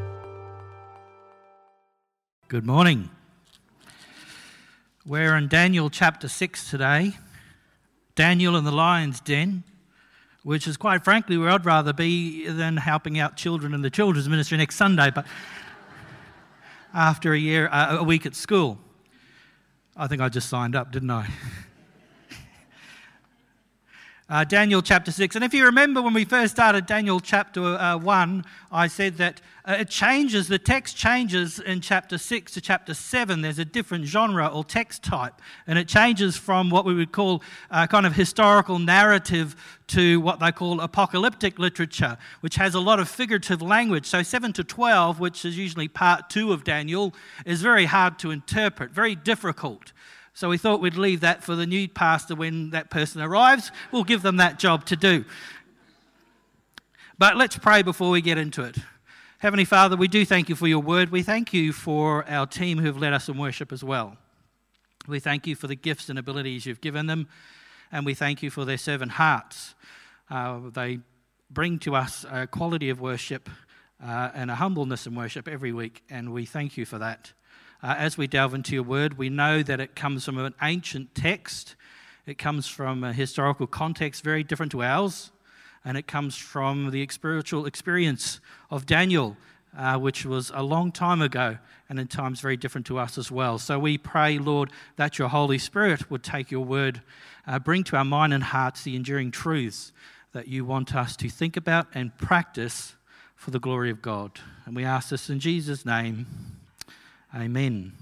Good 2.50 2.66
morning. 2.66 3.10
We're 5.06 5.38
in 5.38 5.48
Daniel 5.48 5.90
chapter 5.90 6.28
6 6.28 6.70
today. 6.70 7.14
Daniel 8.16 8.58
in 8.58 8.66
the 8.66 8.74
lion's 8.74 9.22
den, 9.22 9.64
which 10.44 10.68
is 10.68 10.76
quite 10.76 11.06
frankly 11.06 11.38
where 11.38 11.52
I'd 11.52 11.64
rather 11.64 11.94
be 11.94 12.50
than 12.50 12.76
helping 12.76 13.18
out 13.18 13.38
children 13.38 13.74
in 13.74 13.82
the 13.82 13.90
children's 13.90 14.28
ministry 14.28 14.58
next 14.58 14.76
Sunday. 14.76 15.10
But 15.10 15.26
after 16.94 17.34
a 17.34 17.38
year, 17.38 17.68
uh, 17.72 17.98
a 17.98 18.04
week 18.04 18.26
at 18.26 18.36
school. 18.36 18.78
I 19.96 20.08
think 20.08 20.22
I 20.22 20.30
just 20.30 20.50
signed 20.50 20.76
up, 20.76 20.92
didn't 20.92 21.12
I? 21.12 21.28
Uh, 24.30 24.46
Daniel 24.46 24.82
chapter 24.82 25.12
6. 25.12 25.36
And 25.36 25.44
if 25.44 25.54
you 25.54 25.66
remember 25.66 26.02
when 26.02 26.14
we 26.14 26.24
first 26.24 26.54
started 26.54 26.86
Daniel 26.86 27.20
chapter 27.20 27.62
uh, 27.62 27.98
1, 27.98 28.46
I 28.72 28.88
said 28.88 29.18
that 29.18 29.42
uh, 29.66 29.76
it 29.80 29.90
changes, 29.90 30.48
the 30.48 30.58
text 30.58 30.96
changes 30.96 31.60
in 31.60 31.82
chapter 31.82 32.18
6 32.18 32.54
to 32.54 32.62
chapter 32.62 32.94
7. 32.94 33.42
There's 33.42 33.60
a 33.60 33.66
different 33.66 34.06
genre 34.06 34.48
or 34.48 34.64
text 34.64 35.04
type. 35.04 35.42
And 35.68 35.78
it 35.78 35.90
changes 35.90 36.38
from 36.38 36.70
what 36.70 36.86
we 36.86 36.94
would 36.94 37.12
call 37.12 37.44
uh, 37.70 37.86
kind 37.88 38.06
of 38.06 38.16
historical 38.16 38.80
narrative 38.80 39.58
to 39.88 40.22
what 40.22 40.40
they 40.40 40.54
call 40.54 40.80
apocalyptic 40.80 41.60
literature, 41.60 42.18
which 42.40 42.56
has 42.56 42.76
a 42.76 42.80
lot 42.80 43.02
of 43.02 43.10
figurative 43.10 43.62
language. 43.62 44.06
So 44.06 44.24
7 44.24 44.54
to 44.54 44.64
12, 44.64 45.20
which 45.20 45.44
is 45.44 45.58
usually 45.58 45.90
part 45.90 46.30
2 46.30 46.54
of 46.54 46.64
Daniel, 46.64 47.14
is 47.46 47.62
very 47.62 47.86
hard 47.86 48.20
to 48.20 48.32
interpret, 48.32 48.92
very 48.92 49.16
difficult. 49.16 49.92
So 50.34 50.50
we 50.50 50.58
thought 50.58 50.82
we'd 50.82 50.96
leave 50.96 51.22
that 51.22 51.44
for 51.44 51.56
the 51.56 51.68
new 51.68 51.88
pastor 51.88 52.36
when 52.36 52.72
that 52.72 52.90
person 52.90 53.22
arrives. 53.22 53.72
We'll 53.92 54.04
give 54.04 54.24
them 54.24 54.38
that 54.38 54.58
job 54.58 54.86
to 54.86 54.96
do. 54.96 55.26
But 57.20 57.38
let's 57.38 57.58
pray 57.58 57.84
before 57.84 58.10
we 58.10 58.22
get 58.22 58.40
into 58.40 58.64
it. 58.64 58.78
Heavenly 59.38 59.66
Father, 59.66 59.96
we 59.96 60.08
do 60.08 60.26
thank 60.26 60.50
you 60.50 60.56
for 60.56 60.68
your 60.68 60.80
word. 60.80 61.12
We 61.12 61.22
thank 61.22 61.54
you 61.54 61.72
for 61.72 62.28
our 62.28 62.48
team 62.48 62.80
who 62.80 62.88
have 62.88 62.98
led 62.98 63.14
us 63.14 63.30
in 63.30 63.38
worship 63.38 63.72
as 63.72 63.84
well. 63.84 64.18
We 65.08 65.20
thank 65.20 65.46
you 65.46 65.56
for 65.56 65.68
the 65.68 65.76
gifts 65.76 66.10
and 66.10 66.18
abilities 66.18 66.66
you've 66.66 66.82
given 66.82 67.08
them, 67.08 67.28
and 67.92 68.06
we 68.06 68.14
thank 68.14 68.42
you 68.42 68.50
for 68.50 68.64
their 68.64 68.78
servant 68.78 69.12
hearts. 69.12 69.76
Uh, 70.30 70.62
they 70.74 71.00
bring 71.52 71.78
to 71.80 71.96
us 71.96 72.26
a 72.32 72.48
quality 72.48 72.90
of 72.90 73.02
worship 73.02 73.50
uh, 74.02 74.32
and 74.34 74.50
a 74.50 74.56
humbleness 74.56 75.06
in 75.06 75.14
worship 75.14 75.48
every 75.48 75.74
week, 75.74 76.04
and 76.10 76.32
we 76.32 76.46
thank 76.46 76.78
you 76.78 76.86
for 76.86 76.98
that. 76.98 77.34
Uh, 77.84 77.96
as 77.98 78.18
we 78.18 78.28
delve 78.28 78.54
into 78.54 78.74
your 78.74 78.84
word, 78.84 79.18
we 79.18 79.30
know 79.30 79.62
that 79.62 79.82
it 79.82 79.94
comes 79.94 80.24
from 80.24 80.38
an 80.38 80.54
ancient 80.62 81.14
text, 81.14 81.76
it 82.26 82.38
comes 82.38 82.66
from 82.66 83.04
a 83.04 83.12
historical 83.12 83.68
context 83.68 84.24
very 84.24 84.42
different 84.42 84.72
to 84.72 84.82
ours, 84.82 85.32
and 85.84 85.98
it 85.98 86.08
comes 86.08 86.38
from 86.38 86.92
the 86.92 87.06
spiritual 87.10 87.66
experience 87.66 88.40
of 88.72 88.86
Daniel, 88.86 89.36
uh, 89.78 90.00
which 90.00 90.26
was 90.26 90.50
a 90.56 90.64
long 90.64 90.94
time 90.94 91.22
ago 91.22 91.58
and 91.90 92.00
in 92.00 92.08
times 92.08 92.40
very 92.40 92.56
different 92.56 92.88
to 92.88 92.98
us 92.98 93.18
as 93.18 93.30
well. 93.30 93.60
So 93.60 93.78
we 93.78 93.98
pray, 93.98 94.40
Lord, 94.40 94.72
that 94.96 95.20
your 95.20 95.28
Holy 95.28 95.58
Spirit 95.58 96.10
would 96.10 96.24
take 96.24 96.52
your 96.52 96.64
word, 96.64 97.02
uh, 97.46 97.60
bring 97.60 97.84
to 97.86 97.98
our 97.98 98.06
mind 98.06 98.34
and 98.34 98.46
hearts 98.46 98.84
the 98.84 98.96
enduring 98.96 99.32
truths 99.32 99.92
that 100.32 100.48
you 100.48 100.64
want 100.64 100.96
us 100.96 101.18
to 101.18 101.28
think 101.28 101.58
about 101.58 101.88
and 101.94 102.18
practice 102.18 102.96
for 103.36 103.52
the 103.52 103.60
glory 103.60 103.90
of 103.90 104.02
God. 104.02 104.40
And 104.66 104.74
we 104.74 104.86
ask 104.86 105.10
this 105.10 105.30
in 105.30 105.42
Jesus' 105.42 105.86
name. 105.86 106.28
Amen. 107.36 107.94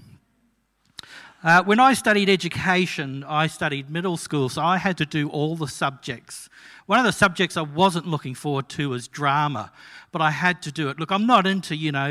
Uh, 1.42 1.62
when 1.64 1.80
I 1.80 1.94
studied 1.94 2.28
education, 2.28 3.24
I 3.24 3.46
studied 3.46 3.90
middle 3.90 4.16
school, 4.16 4.48
so 4.48 4.62
I 4.62 4.76
had 4.76 4.96
to 4.98 5.06
do 5.06 5.28
all 5.30 5.56
the 5.56 5.66
subjects. 5.66 6.48
One 6.86 6.98
of 6.98 7.04
the 7.04 7.12
subjects 7.12 7.56
I 7.56 7.62
wasn't 7.62 8.06
looking 8.06 8.34
forward 8.34 8.68
to 8.70 8.90
was 8.90 9.08
drama, 9.08 9.72
but 10.12 10.20
I 10.20 10.30
had 10.30 10.62
to 10.62 10.72
do 10.72 10.88
it. 10.88 11.00
Look, 11.00 11.10
I'm 11.10 11.26
not 11.26 11.46
into, 11.46 11.74
you 11.74 11.90
know, 11.90 12.06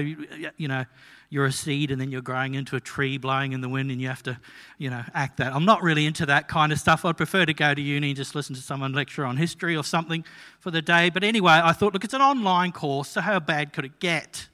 you 0.57 0.67
know, 0.67 0.85
you're 1.29 1.45
a 1.45 1.51
seed 1.51 1.91
and 1.91 2.01
then 2.01 2.11
you're 2.11 2.21
growing 2.21 2.55
into 2.55 2.75
a 2.75 2.81
tree 2.81 3.17
blowing 3.17 3.53
in 3.53 3.61
the 3.61 3.69
wind 3.69 3.89
and 3.89 4.01
you 4.01 4.09
have 4.09 4.23
to, 4.23 4.37
you 4.77 4.89
know, 4.89 5.03
act 5.13 5.37
that. 5.37 5.55
I'm 5.55 5.63
not 5.63 5.81
really 5.81 6.05
into 6.05 6.25
that 6.25 6.49
kind 6.49 6.73
of 6.73 6.79
stuff. 6.79 7.05
I'd 7.05 7.15
prefer 7.15 7.45
to 7.45 7.53
go 7.53 7.73
to 7.73 7.81
uni 7.81 8.09
and 8.09 8.17
just 8.17 8.35
listen 8.35 8.53
to 8.55 8.61
someone 8.61 8.91
lecture 8.91 9.23
on 9.23 9.37
history 9.37 9.77
or 9.77 9.83
something 9.83 10.25
for 10.59 10.71
the 10.71 10.81
day. 10.81 11.09
But 11.09 11.23
anyway, 11.23 11.61
I 11.63 11.71
thought, 11.71 11.93
look, 11.93 12.03
it's 12.03 12.13
an 12.13 12.21
online 12.21 12.73
course, 12.73 13.09
so 13.09 13.21
how 13.21 13.39
bad 13.39 13.71
could 13.71 13.85
it 13.85 13.99
get? 13.99 14.49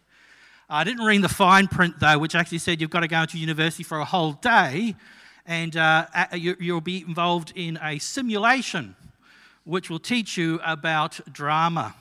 I 0.69 0.83
didn't 0.83 1.05
read 1.05 1.21
the 1.21 1.29
fine 1.29 1.67
print, 1.67 1.99
though, 1.99 2.19
which 2.19 2.35
actually 2.35 2.57
said 2.57 2.81
you've 2.81 2.89
got 2.89 2.99
to 2.99 3.07
go 3.07 3.25
to 3.25 3.37
university 3.37 3.83
for 3.83 3.99
a 3.99 4.05
whole 4.05 4.33
day 4.33 4.95
and 5.45 5.77
uh, 5.77 6.07
you'll 6.33 6.81
be 6.81 7.05
involved 7.07 7.53
in 7.55 7.79
a 7.81 7.99
simulation 7.99 8.95
which 9.63 9.89
will 9.89 9.99
teach 9.99 10.37
you 10.37 10.59
about 10.65 11.19
drama. 11.31 11.95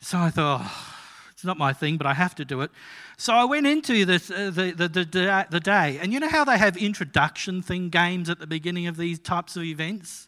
So 0.00 0.18
I 0.18 0.28
thought, 0.28 0.60
oh, 0.62 0.94
it's 1.32 1.44
not 1.44 1.56
my 1.56 1.72
thing, 1.72 1.96
but 1.96 2.06
I 2.06 2.12
have 2.12 2.34
to 2.34 2.44
do 2.44 2.60
it. 2.60 2.70
So 3.16 3.32
I 3.32 3.44
went 3.44 3.66
into 3.66 4.04
this, 4.04 4.30
uh, 4.30 4.50
the, 4.54 4.72
the, 4.72 4.88
the, 4.88 5.46
the 5.50 5.60
day, 5.60 5.98
and 6.00 6.12
you 6.12 6.20
know 6.20 6.28
how 6.28 6.44
they 6.44 6.58
have 6.58 6.76
introduction 6.76 7.62
thing 7.62 7.88
games 7.88 8.28
at 8.28 8.38
the 8.38 8.46
beginning 8.46 8.86
of 8.86 8.96
these 8.98 9.18
types 9.18 9.56
of 9.56 9.62
events? 9.62 10.27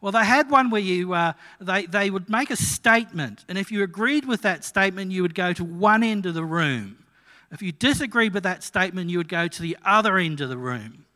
Well, 0.00 0.12
they 0.12 0.24
had 0.24 0.50
one 0.50 0.70
where 0.70 0.80
you, 0.80 1.12
uh, 1.12 1.32
they, 1.60 1.86
they 1.86 2.10
would 2.10 2.28
make 2.28 2.50
a 2.50 2.56
statement, 2.56 3.44
and 3.48 3.58
if 3.58 3.72
you 3.72 3.82
agreed 3.82 4.24
with 4.24 4.42
that 4.42 4.64
statement, 4.64 5.10
you 5.10 5.22
would 5.22 5.34
go 5.34 5.52
to 5.52 5.64
one 5.64 6.02
end 6.02 6.26
of 6.26 6.34
the 6.34 6.44
room. 6.44 7.04
If 7.50 7.62
you 7.62 7.72
disagreed 7.72 8.34
with 8.34 8.42
that 8.42 8.62
statement, 8.62 9.10
you 9.10 9.18
would 9.18 9.28
go 9.28 9.48
to 9.48 9.62
the 9.62 9.76
other 9.84 10.18
end 10.18 10.40
of 10.40 10.50
the 10.50 10.58
room. 10.58 11.06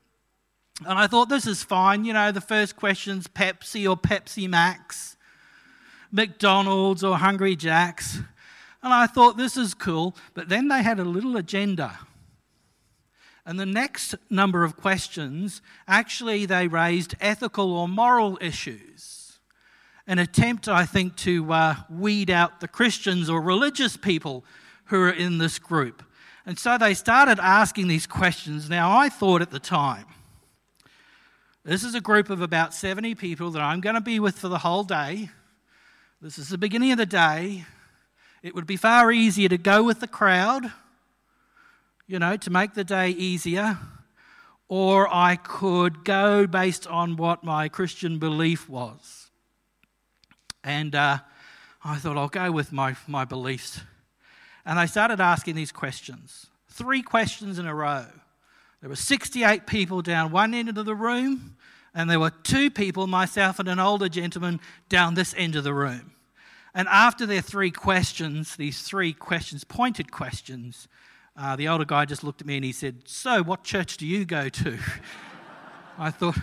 And 0.86 0.98
I 0.98 1.06
thought, 1.06 1.28
this 1.28 1.46
is 1.46 1.62
fine. 1.62 2.04
You 2.04 2.12
know, 2.12 2.32
the 2.32 2.40
first 2.40 2.76
question's 2.76 3.28
Pepsi 3.28 3.88
or 3.88 3.96
Pepsi 3.96 4.48
Max, 4.48 5.16
McDonald's 6.10 7.04
or 7.04 7.18
Hungry 7.18 7.54
Jack's. 7.54 8.16
And 8.82 8.92
I 8.92 9.06
thought, 9.06 9.36
this 9.36 9.56
is 9.56 9.74
cool. 9.74 10.16
But 10.34 10.48
then 10.48 10.68
they 10.68 10.82
had 10.82 10.98
a 10.98 11.04
little 11.04 11.36
agenda. 11.36 11.98
And 13.44 13.58
the 13.58 13.66
next 13.66 14.14
number 14.30 14.62
of 14.62 14.76
questions, 14.76 15.62
actually, 15.88 16.46
they 16.46 16.68
raised 16.68 17.16
ethical 17.20 17.72
or 17.72 17.88
moral 17.88 18.38
issues. 18.40 19.38
An 20.06 20.18
attempt, 20.18 20.68
I 20.68 20.84
think, 20.84 21.16
to 21.18 21.52
uh, 21.52 21.74
weed 21.90 22.30
out 22.30 22.60
the 22.60 22.68
Christians 22.68 23.28
or 23.28 23.40
religious 23.40 23.96
people 23.96 24.44
who 24.86 25.00
are 25.00 25.10
in 25.10 25.38
this 25.38 25.58
group. 25.58 26.02
And 26.46 26.58
so 26.58 26.78
they 26.78 26.94
started 26.94 27.38
asking 27.40 27.88
these 27.88 28.06
questions. 28.06 28.68
Now, 28.68 28.96
I 28.96 29.08
thought 29.08 29.42
at 29.42 29.50
the 29.50 29.60
time, 29.60 30.06
this 31.64 31.84
is 31.84 31.94
a 31.94 32.00
group 32.00 32.30
of 32.30 32.42
about 32.42 32.74
70 32.74 33.14
people 33.14 33.50
that 33.52 33.62
I'm 33.62 33.80
going 33.80 33.94
to 33.94 34.00
be 34.00 34.18
with 34.18 34.38
for 34.38 34.48
the 34.48 34.58
whole 34.58 34.82
day. 34.82 35.30
This 36.20 36.38
is 36.38 36.48
the 36.48 36.58
beginning 36.58 36.92
of 36.92 36.98
the 36.98 37.06
day. 37.06 37.64
It 38.42 38.54
would 38.56 38.66
be 38.66 38.76
far 38.76 39.12
easier 39.12 39.48
to 39.48 39.58
go 39.58 39.84
with 39.84 40.00
the 40.00 40.08
crowd 40.08 40.72
you 42.12 42.18
know, 42.18 42.36
to 42.36 42.50
make 42.50 42.74
the 42.74 42.84
day 42.84 43.08
easier, 43.08 43.78
or 44.68 45.08
I 45.10 45.36
could 45.36 46.04
go 46.04 46.46
based 46.46 46.86
on 46.86 47.16
what 47.16 47.42
my 47.42 47.70
Christian 47.70 48.18
belief 48.18 48.68
was. 48.68 49.30
And 50.62 50.94
uh, 50.94 51.20
I 51.82 51.96
thought, 51.96 52.18
I'll 52.18 52.28
go 52.28 52.52
with 52.52 52.70
my, 52.70 52.96
my 53.06 53.24
beliefs. 53.24 53.80
And 54.66 54.78
they 54.78 54.86
started 54.86 55.22
asking 55.22 55.54
these 55.54 55.72
questions 55.72 56.48
three 56.68 57.00
questions 57.02 57.58
in 57.58 57.66
a 57.66 57.74
row. 57.74 58.04
There 58.82 58.90
were 58.90 58.96
68 58.96 59.66
people 59.66 60.02
down 60.02 60.32
one 60.32 60.52
end 60.52 60.68
of 60.68 60.84
the 60.84 60.94
room, 60.94 61.56
and 61.94 62.10
there 62.10 62.20
were 62.20 62.32
two 62.42 62.70
people, 62.70 63.06
myself 63.06 63.58
and 63.58 63.68
an 63.68 63.78
older 63.78 64.10
gentleman, 64.10 64.60
down 64.90 65.14
this 65.14 65.34
end 65.38 65.56
of 65.56 65.64
the 65.64 65.72
room. 65.72 66.12
And 66.74 66.88
after 66.88 67.24
their 67.24 67.40
three 67.40 67.70
questions, 67.70 68.56
these 68.56 68.82
three 68.82 69.14
questions, 69.14 69.64
pointed 69.64 70.10
questions, 70.12 70.88
uh, 71.36 71.56
the 71.56 71.68
older 71.68 71.84
guy 71.84 72.04
just 72.04 72.22
looked 72.22 72.40
at 72.40 72.46
me 72.46 72.56
and 72.56 72.64
he 72.64 72.72
said, 72.72 73.02
So, 73.06 73.42
what 73.42 73.64
church 73.64 73.96
do 73.96 74.06
you 74.06 74.24
go 74.24 74.48
to? 74.48 74.78
I 75.98 76.10
thought, 76.10 76.36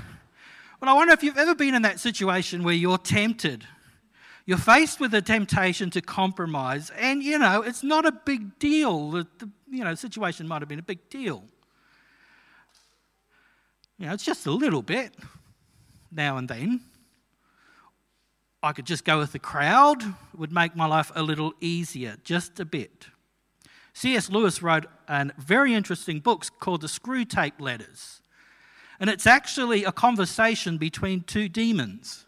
Well, 0.82 0.90
I 0.90 0.94
wonder 0.94 1.14
if 1.14 1.24
you've 1.24 1.38
ever 1.38 1.56
been 1.56 1.76
in 1.76 1.84
that 1.84 2.00
situation 2.00 2.64
where 2.64 2.74
you're 2.74 2.98
tempted. 2.98 3.66
You're 4.46 4.58
faced 4.58 5.00
with 5.00 5.14
a 5.14 5.22
temptation 5.22 5.92
to 5.92 6.02
compromise, 6.02 6.92
and 6.98 7.22
you 7.22 7.38
know, 7.38 7.62
it's 7.62 7.84
not 7.84 8.06
a 8.06 8.12
big 8.12 8.58
deal. 8.58 9.12
The, 9.12 9.28
the 9.38 9.50
you 9.70 9.84
know, 9.84 9.94
situation 9.94 10.48
might 10.48 10.64
have 10.64 10.70
been 10.70 10.80
a 10.80 10.84
big 10.84 11.08
deal. 11.10 11.44
You 14.00 14.08
know, 14.08 14.14
it's 14.14 14.24
just 14.24 14.48
a 14.48 14.52
little 14.52 14.82
bit 14.82 15.14
now 16.12 16.38
and 16.38 16.48
then. 16.48 16.82
I 18.64 18.74
could 18.74 18.86
just 18.86 19.06
go 19.06 19.20
with 19.20 19.32
the 19.32 19.40
crowd, 19.40 20.02
it 20.02 20.40
would 20.40 20.52
make 20.52 20.76
my 20.76 20.86
life 20.86 21.12
a 21.16 21.24
little 21.24 21.54
easier, 21.62 22.18
just 22.24 22.60
a 22.60 22.66
bit. 22.66 23.08
C.S. 24.00 24.30
Lewis 24.30 24.64
wrote 24.64 24.86
a 25.10 25.30
very 25.38 25.74
interesting 25.74 26.22
book 26.22 26.46
called 26.62 26.80
The 26.80 26.88
Screwtape 26.88 27.60
Letters. 27.60 28.22
And 28.98 29.10
it's 29.10 29.28
actually 29.28 29.84
a 29.84 29.92
conversation 29.92 30.78
between 30.78 31.24
two 31.24 31.50
demons 31.50 32.26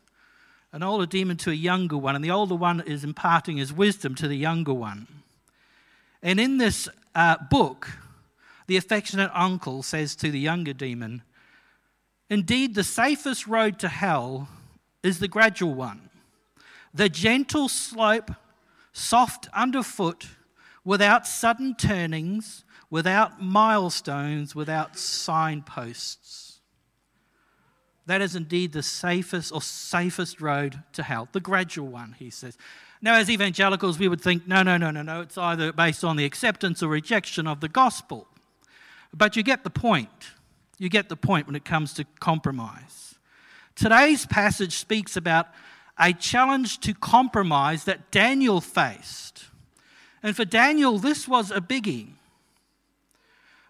an 0.74 0.84
older 0.84 1.06
demon 1.06 1.38
to 1.38 1.50
a 1.50 1.54
younger 1.54 1.98
one, 1.98 2.14
and 2.14 2.24
the 2.26 2.32
older 2.32 2.56
one 2.56 2.82
is 2.82 3.06
imparting 3.06 3.56
his 3.56 3.72
wisdom 3.72 4.16
to 4.16 4.28
the 4.28 4.36
younger 4.36 4.74
one. 4.74 5.08
And 6.22 6.42
in 6.42 6.58
this 6.58 6.90
uh, 7.16 7.38
book, 7.50 7.90
the 8.68 8.76
affectionate 8.76 9.32
uncle 9.34 9.82
says 9.82 10.14
to 10.18 10.30
the 10.30 10.40
younger 10.40 10.74
demon, 10.74 11.22
Indeed, 12.30 12.76
the 12.76 12.84
safest 12.84 13.48
road 13.48 13.80
to 13.80 13.88
hell 13.88 14.50
is 15.04 15.20
the 15.20 15.30
gradual 15.30 15.74
one, 15.74 16.10
the 16.94 17.08
gentle 17.08 17.70
slope, 17.70 18.32
soft 18.92 19.48
underfoot, 19.54 20.28
without 20.84 21.28
sudden 21.28 21.76
turnings, 21.76 22.64
without 22.90 23.42
milestones, 23.42 24.56
without 24.56 24.98
signposts. 24.98 26.60
That 28.08 28.22
is 28.22 28.36
indeed 28.36 28.74
the 28.74 28.84
safest 28.84 29.54
or 29.54 29.62
safest 29.62 30.42
road 30.42 30.84
to 30.94 31.04
hell, 31.04 31.30
the 31.32 31.40
gradual 31.40 31.88
one, 31.88 32.16
he 32.18 32.30
says. 32.30 32.58
Now, 33.02 33.16
as 33.16 33.30
evangelicals, 33.30 33.98
we 33.98 34.08
would 34.08 34.22
think, 34.22 34.48
no, 34.48 34.64
no, 34.64 34.78
no, 34.78 34.92
no, 34.92 35.02
no, 35.02 35.22
it's 35.22 35.38
either 35.38 35.72
based 35.72 36.04
on 36.04 36.18
the 36.18 36.26
acceptance 36.26 36.84
or 36.84 36.90
rejection 36.90 37.48
of 37.48 37.60
the 37.60 37.70
gospel. 37.70 38.28
But 39.14 39.36
you 39.36 39.44
get 39.44 39.64
the 39.64 39.70
point. 39.70 40.32
You 40.78 40.90
get 40.90 41.10
the 41.10 41.16
point 41.16 41.48
when 41.48 41.56
it 41.56 41.66
comes 41.66 41.94
to 41.96 42.06
compromise. 42.20 43.16
Today's 43.76 44.26
passage 44.26 44.78
speaks 44.78 45.16
about 45.16 45.48
a 45.98 46.14
challenge 46.14 46.80
to 46.82 46.94
compromise 46.94 47.86
that 47.86 48.12
Daniel 48.12 48.62
faced. 48.62 49.46
And 50.24 50.36
for 50.36 50.46
Daniel, 50.46 50.98
this 50.98 51.28
was 51.28 51.52
a 51.52 51.62
biggie. 51.62 52.10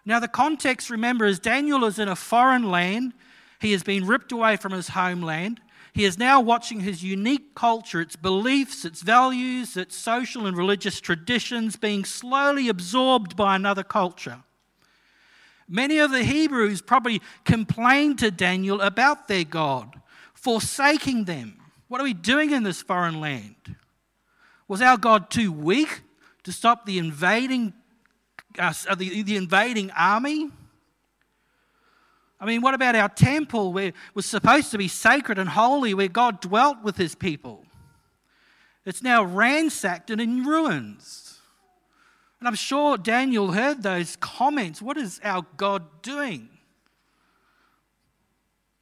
Now, 0.04 0.18
the 0.18 0.28
context, 0.28 0.90
remember, 0.90 1.24
is 1.24 1.38
Daniel 1.38 1.84
is 1.84 1.98
in 1.98 2.08
a 2.08 2.16
foreign 2.16 2.70
land. 2.70 3.14
He 3.60 3.72
has 3.72 3.82
been 3.82 4.06
ripped 4.06 4.32
away 4.32 4.56
from 4.56 4.72
his 4.72 4.88
homeland. 4.88 5.60
He 5.94 6.04
is 6.04 6.18
now 6.18 6.40
watching 6.40 6.80
his 6.80 7.04
unique 7.04 7.54
culture, 7.54 8.00
its 8.00 8.16
beliefs, 8.16 8.84
its 8.84 9.02
values, 9.02 9.76
its 9.76 9.94
social 9.94 10.46
and 10.46 10.56
religious 10.56 11.00
traditions 11.00 11.76
being 11.76 12.04
slowly 12.04 12.68
absorbed 12.68 13.36
by 13.36 13.54
another 13.54 13.84
culture. 13.84 14.42
Many 15.68 15.98
of 15.98 16.10
the 16.10 16.24
Hebrews 16.24 16.82
probably 16.82 17.22
complained 17.44 18.18
to 18.18 18.30
Daniel 18.30 18.80
about 18.80 19.28
their 19.28 19.44
God, 19.44 20.00
forsaking 20.34 21.24
them. 21.24 21.60
What 21.88 22.00
are 22.00 22.04
we 22.04 22.14
doing 22.14 22.50
in 22.50 22.62
this 22.62 22.82
foreign 22.82 23.20
land? 23.20 23.76
Was 24.66 24.82
our 24.82 24.96
God 24.96 25.30
too 25.30 25.52
weak 25.52 26.02
to 26.44 26.52
stop 26.52 26.86
the 26.86 26.98
invading, 26.98 27.72
uh, 28.58 28.72
the, 28.96 29.22
the 29.22 29.36
invading 29.36 29.90
army? 29.92 30.50
I 32.40 32.46
mean, 32.46 32.60
what 32.60 32.74
about 32.74 32.96
our 32.96 33.08
temple 33.08 33.72
where 33.72 33.92
was 34.14 34.26
supposed 34.26 34.72
to 34.72 34.78
be 34.78 34.88
sacred 34.88 35.38
and 35.38 35.48
holy, 35.48 35.94
where 35.94 36.08
God 36.08 36.40
dwelt 36.40 36.82
with 36.82 36.96
his 36.96 37.14
people? 37.14 37.64
It's 38.84 39.02
now 39.02 39.22
ransacked 39.22 40.10
and 40.10 40.20
in 40.20 40.44
ruins. 40.44 41.38
And 42.40 42.48
I'm 42.48 42.56
sure 42.56 42.98
Daniel 42.98 43.52
heard 43.52 43.84
those 43.84 44.16
comments. 44.16 44.82
What 44.82 44.96
is 44.96 45.20
our 45.22 45.46
God 45.56 46.02
doing? 46.02 46.48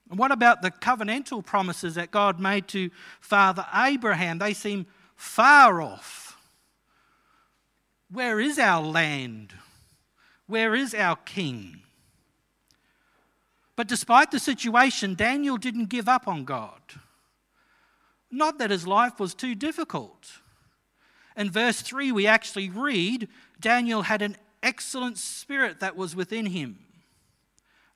And 0.08 0.18
what 0.18 0.32
about 0.32 0.62
the 0.62 0.70
covenantal 0.70 1.44
promises 1.44 1.96
that 1.96 2.10
God 2.10 2.40
made 2.40 2.66
to 2.68 2.90
Father 3.20 3.66
Abraham? 3.74 4.38
They 4.38 4.54
seem 4.54 4.86
far 5.14 5.82
off. 5.82 6.29
Where 8.12 8.40
is 8.40 8.58
our 8.58 8.84
land? 8.84 9.54
Where 10.46 10.74
is 10.74 10.94
our 10.94 11.16
king? 11.16 11.82
But 13.76 13.88
despite 13.88 14.30
the 14.30 14.40
situation, 14.40 15.14
Daniel 15.14 15.56
didn't 15.56 15.86
give 15.86 16.08
up 16.08 16.26
on 16.26 16.44
God. 16.44 16.80
Not 18.30 18.58
that 18.58 18.70
his 18.70 18.86
life 18.86 19.18
was 19.18 19.34
too 19.34 19.54
difficult. 19.54 20.32
In 21.36 21.50
verse 21.50 21.80
3, 21.80 22.12
we 22.12 22.26
actually 22.26 22.68
read 22.68 23.28
Daniel 23.60 24.02
had 24.02 24.22
an 24.22 24.36
excellent 24.62 25.18
spirit 25.18 25.80
that 25.80 25.96
was 25.96 26.14
within 26.14 26.46
him. 26.46 26.78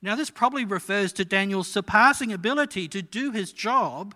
Now, 0.01 0.15
this 0.15 0.29
probably 0.29 0.65
refers 0.65 1.13
to 1.13 1.25
Daniel's 1.25 1.67
surpassing 1.67 2.31
ability 2.31 2.87
to 2.89 3.01
do 3.01 3.31
his 3.31 3.51
job 3.51 4.15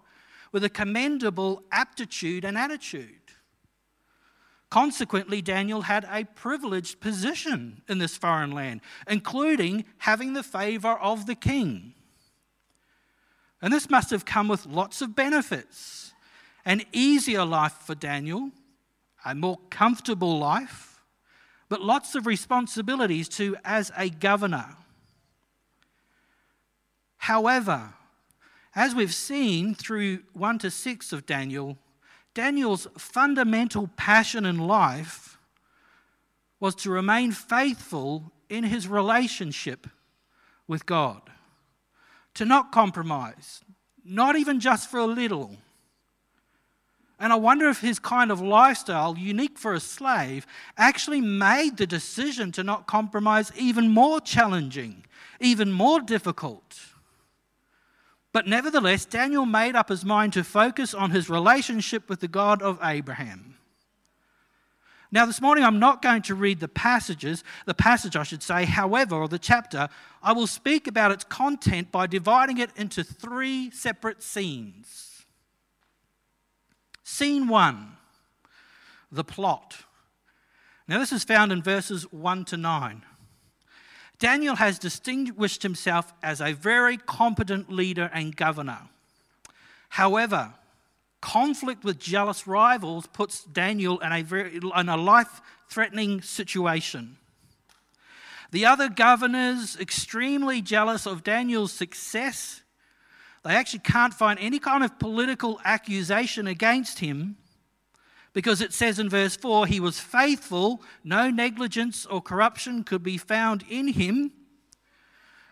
with 0.52 0.64
a 0.64 0.70
commendable 0.70 1.64
aptitude 1.72 2.46
and 2.46 2.58
attitude. 2.58 3.19
Consequently, 4.70 5.42
Daniel 5.42 5.82
had 5.82 6.08
a 6.12 6.26
privileged 6.26 7.00
position 7.00 7.82
in 7.88 7.98
this 7.98 8.16
foreign 8.16 8.52
land, 8.52 8.82
including 9.08 9.84
having 9.98 10.34
the 10.34 10.44
favor 10.44 10.92
of 10.92 11.26
the 11.26 11.36
king. 11.36 11.94
And 13.62 13.74
this 13.74 13.90
must 13.90 14.12
have 14.12 14.26
come 14.26 14.48
with 14.48 14.66
lots 14.66 15.02
of 15.02 15.16
benefits 15.16 16.14
an 16.66 16.84
easier 16.92 17.46
life 17.46 17.74
for 17.74 17.96
Daniel, 17.96 18.52
a 19.26 19.34
more 19.34 19.58
comfortable 19.70 20.38
life, 20.38 21.02
but 21.68 21.82
lots 21.82 22.16
of 22.16 22.28
responsibilities 22.28 23.28
too 23.28 23.56
as 23.64 23.92
a 23.98 24.10
governor. 24.10 24.76
However, 27.18 27.94
as 28.76 28.94
we've 28.94 29.14
seen 29.14 29.74
through 29.74 30.20
1 30.34 30.60
to 30.60 30.70
6 30.70 31.12
of 31.14 31.26
Daniel, 31.26 31.78
Daniel's 32.34 32.88
fundamental 32.98 33.90
passion 33.96 34.46
in 34.46 34.58
life 34.58 35.38
was 36.60 36.76
to 36.76 36.92
remain 36.92 37.32
faithful 37.32 38.32
in 38.50 38.64
his 38.64 38.88
relationship 38.88 39.88
with 40.68 40.86
God, 40.86 41.22
to 42.34 42.46
not 42.46 42.72
compromise, 42.72 43.62
not 44.04 44.36
even 44.36 44.60
just 44.60 44.90
for 44.90 45.00
a 45.00 45.06
little. 45.06 45.58
And 47.20 47.34
I 47.34 47.36
wonder 47.36 47.68
if 47.68 47.82
his 47.82 48.00
kind 48.00 48.32
of 48.32 48.40
lifestyle, 48.40 49.18
unique 49.18 49.58
for 49.58 49.74
a 49.74 49.80
slave, 49.80 50.48
actually 50.78 51.22
made 51.22 51.78
the 51.78 51.88
decision 51.88 52.52
to 52.54 52.64
not 52.64 52.88
compromise 52.88 53.52
even 53.58 53.90
more 53.90 54.22
challenging, 54.22 55.04
even 55.42 55.72
more 55.72 56.00
difficult. 56.00 56.80
But 58.32 58.48
nevertheless, 58.48 59.06
Daniel 59.06 59.46
made 59.46 59.76
up 59.76 59.90
his 59.90 60.06
mind 60.06 60.34
to 60.34 60.44
focus 60.44 60.94
on 60.94 61.12
his 61.12 61.30
relationship 61.30 62.10
with 62.10 62.20
the 62.20 62.28
God 62.28 62.62
of 62.62 62.80
Abraham. 62.84 63.56
Now, 65.12 65.26
this 65.26 65.42
morning 65.42 65.64
I'm 65.64 65.80
not 65.80 66.04
going 66.04 66.22
to 66.24 66.36
read 66.36 66.60
the 66.60 66.68
passages, 66.68 67.44
the 67.66 67.74
passage 67.74 68.16
I 68.16 68.22
should 68.22 68.44
say, 68.44 68.66
however, 68.66 69.16
or 69.16 69.28
the 69.28 69.40
chapter. 69.40 69.90
I 70.22 70.34
will 70.34 70.46
speak 70.46 70.88
about 70.88 71.12
its 71.12 71.24
content 71.24 71.92
by 71.92 72.06
dividing 72.06 72.60
it 72.60 72.70
into 72.76 73.04
three 73.04 73.72
separate 73.72 74.22
scenes. 74.22 75.26
Scene 77.04 77.48
one, 77.48 77.98
the 79.12 79.24
plot. 79.24 79.78
Now, 80.88 81.00
this 81.00 81.12
is 81.12 81.24
found 81.24 81.52
in 81.52 81.64
verses 81.64 82.04
1 82.12 82.46
to 82.46 82.58
9. 82.58 83.04
Daniel 84.20 84.58
has 84.58 84.78
distinguished 84.78 85.64
himself 85.64 86.14
as 86.22 86.42
a 86.42 86.52
very 86.54 86.98
competent 86.98 87.72
leader 87.72 88.10
and 88.14 88.36
governor. 88.36 88.80
However, 89.90 90.54
conflict 91.22 91.84
with 91.84 92.00
jealous 92.00 92.46
rivals 92.46 93.08
puts 93.08 93.44
Daniel 93.46 94.00
in 94.00 94.12
a, 94.12 94.22
very, 94.22 94.58
in 94.58 94.90
a 94.90 94.98
life 94.98 95.42
threatening 95.70 96.22
situation. 96.22 97.18
The 98.52 98.66
other 98.66 98.90
governors, 98.90 99.78
extremely 99.80 100.62
jealous 100.62 101.06
of 101.06 101.24
Daniel's 101.24 101.72
success, 101.72 102.62
they 103.44 103.56
actually 103.56 103.80
can't 103.80 104.14
find 104.14 104.38
any 104.40 104.60
kind 104.60 104.84
of 104.84 105.00
political 105.00 105.62
accusation 105.64 106.46
against 106.46 107.00
him 107.00 107.38
because 108.34 108.62
it 108.62 108.74
says 108.74 109.00
in 109.00 109.10
verse 109.10 109.36
4 109.36 109.68
he 109.68 109.80
was 109.80 110.00
faithful, 110.00 110.82
no 111.04 111.30
negligence 111.30 112.06
or 112.06 112.22
corruption 112.22 112.84
could 112.84 113.04
be 113.04 113.18
found 113.18 113.64
in 113.70 113.88
him. 113.88 114.32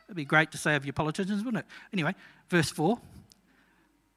It'd 0.08 0.16
be 0.16 0.26
great 0.26 0.52
to 0.52 0.58
say 0.58 0.76
of 0.76 0.86
your 0.86 0.94
politicians, 0.94 1.44
wouldn't 1.44 1.66
it? 1.66 1.72
Anyway, 1.92 2.16
verse 2.50 2.70
4. 2.70 3.00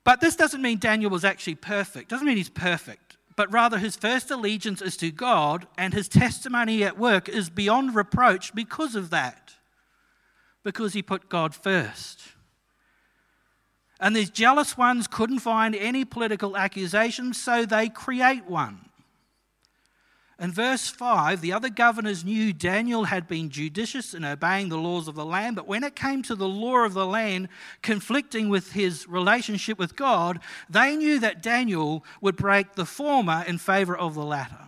But 0.05 0.21
this 0.21 0.37
doesn't 0.37 0.62
mean 0.62 0.79
Daniel 0.79 1.11
was 1.11 1.25
actually 1.25 1.57
perfect, 1.57 2.09
doesn't 2.09 2.26
mean 2.26 2.37
he's 2.37 2.49
perfect, 2.49 3.17
but 3.37 3.52
rather 3.52 3.79
his 3.79 3.97
first 3.97 4.31
allegiance 4.31 4.81
is 4.83 4.97
to 4.99 5.11
God 5.11 5.67
and 5.76 5.93
his 5.93 6.09
testimony 6.09 6.85
at 6.85 6.99
work 6.99 7.29
is 7.29 7.50
beyond 7.50 7.95
reproach 7.95 8.55
because 8.55 8.95
of 8.95 9.11
that, 9.11 9.55
because 10.62 10.93
he 10.93 11.02
put 11.02 11.29
God 11.29 11.55
first. 11.55 12.21
And 14.00 14.16
these 14.16 14.30
jealous 14.30 14.78
ones 14.78 15.07
couldn't 15.07 15.40
find 15.40 15.75
any 15.75 16.07
political 16.07 16.57
accusation, 16.57 17.35
so 17.35 17.66
they 17.66 17.88
create 17.90 18.47
one. 18.47 18.87
In 20.40 20.52
verse 20.52 20.88
5, 20.88 21.42
the 21.42 21.52
other 21.52 21.69
governors 21.69 22.25
knew 22.25 22.54
Daniel 22.54 23.04
had 23.04 23.28
been 23.28 23.50
judicious 23.50 24.14
in 24.14 24.25
obeying 24.25 24.71
the 24.71 24.78
laws 24.78 25.07
of 25.07 25.14
the 25.14 25.25
land, 25.26 25.54
but 25.54 25.69
when 25.69 25.85
it 25.85 25.95
came 25.95 26.23
to 26.23 26.35
the 26.35 26.49
law 26.49 26.78
of 26.78 26.95
the 26.95 27.04
land 27.04 27.50
conflicting 27.83 28.49
with 28.49 28.73
his 28.73 29.07
relationship 29.07 29.78
with 29.78 29.97
God, 29.97 30.40
they 30.71 30.97
knew 30.97 31.21
that 31.21 31.42
Daniel 31.42 32.07
would 32.23 32.37
break 32.37 32.73
the 32.73 32.87
former 32.87 33.45
in 33.47 33.59
favor 33.59 33.95
of 33.95 34.14
the 34.14 34.25
latter. 34.25 34.64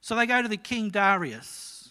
So 0.00 0.16
they 0.16 0.26
go 0.26 0.42
to 0.42 0.48
the 0.48 0.56
king 0.56 0.90
Darius 0.90 1.90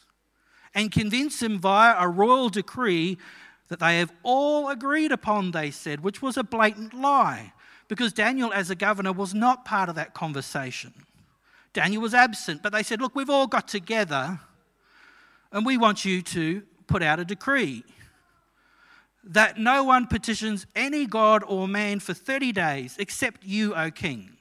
and 0.74 0.92
convince 0.92 1.42
him 1.42 1.60
via 1.60 1.96
a 1.98 2.10
royal 2.10 2.50
decree 2.50 3.18
that 3.67 3.79
they 3.79 4.00
have 4.00 4.12
all 4.24 4.69
agreed 4.69 5.12
upon, 5.12 5.51
they 5.51 5.72
said, 5.72 6.01
which 6.01 6.22
was 6.22 6.38
a 6.38 6.43
blatant 6.43 6.93
lie, 6.93 7.53
because 7.88 8.13
Daniel, 8.13 8.51
as 8.53 8.69
a 8.69 8.75
governor, 8.75 9.12
was 9.12 9.34
not 9.34 9.65
part 9.65 9.89
of 9.89 9.95
that 9.95 10.13
conversation. 10.13 10.93
Daniel 11.74 12.01
was 12.01 12.13
absent, 12.13 12.63
but 12.63 12.72
they 12.72 12.84
said, 12.84 13.01
Look, 13.01 13.15
we've 13.15 13.29
all 13.29 13.48
got 13.48 13.67
together 13.67 14.39
And 15.51 15.65
we 15.65 15.77
want 15.77 16.05
you 16.05 16.22
to 16.22 16.63
put 16.88 17.01
out 17.01 17.19
a 17.19 17.25
decree 17.25 17.84
that 19.24 19.57
no 19.57 19.84
one 19.84 20.05
petitions 20.05 20.67
any 20.75 21.05
god 21.05 21.43
or 21.48 21.67
man 21.67 22.00
for 22.00 22.13
30 22.13 22.51
days 22.51 22.95
except 23.00 23.43
you, 23.43 23.74
O 23.74 23.89
king. 23.89 24.38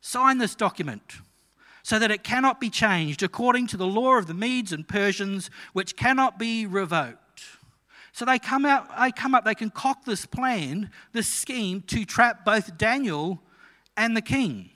Sign 0.00 0.38
this 0.38 0.54
document 0.54 1.18
so 1.82 1.98
that 1.98 2.10
it 2.10 2.22
cannot 2.22 2.60
be 2.60 2.70
changed 2.70 3.22
according 3.22 3.66
to 3.68 3.76
the 3.76 3.86
law 3.86 4.16
of 4.16 4.26
the 4.26 4.34
Medes 4.34 4.72
and 4.72 4.86
Persians, 4.86 5.50
which 5.72 5.96
cannot 5.96 6.38
be 6.38 6.66
revoked. 6.66 7.25
So 8.16 8.24
they 8.24 8.38
come 8.38 8.64
out, 8.64 8.88
they 8.98 9.12
come 9.12 9.34
up, 9.34 9.44
they 9.44 9.54
concoct 9.54 10.06
this 10.06 10.24
plan, 10.24 10.90
this 11.12 11.28
scheme 11.28 11.82
to 11.88 12.06
trap 12.06 12.46
both 12.46 12.78
Daniel 12.78 13.42
and 13.94 14.16
the 14.16 14.22
king. 14.22 14.70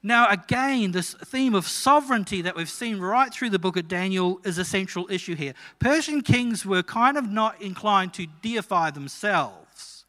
Now, 0.00 0.30
again, 0.30 0.92
this 0.92 1.14
theme 1.14 1.52
of 1.52 1.66
sovereignty 1.66 2.42
that 2.42 2.54
we've 2.54 2.70
seen 2.70 3.00
right 3.00 3.34
through 3.34 3.50
the 3.50 3.58
book 3.58 3.76
of 3.76 3.88
Daniel 3.88 4.40
is 4.44 4.56
a 4.58 4.64
central 4.64 5.10
issue 5.10 5.34
here. 5.34 5.52
Persian 5.80 6.20
kings 6.20 6.64
were 6.64 6.84
kind 6.84 7.16
of 7.16 7.28
not 7.28 7.60
inclined 7.60 8.14
to 8.14 8.28
deify 8.40 8.92
themselves. 8.92 10.04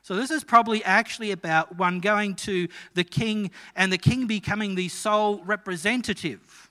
So, 0.00 0.16
this 0.16 0.30
is 0.30 0.42
probably 0.42 0.82
actually 0.82 1.30
about 1.30 1.76
one 1.76 2.00
going 2.00 2.36
to 2.36 2.68
the 2.94 3.04
king 3.04 3.50
and 3.76 3.92
the 3.92 3.98
king 3.98 4.26
becoming 4.26 4.76
the 4.76 4.88
sole 4.88 5.44
representative. 5.44 6.61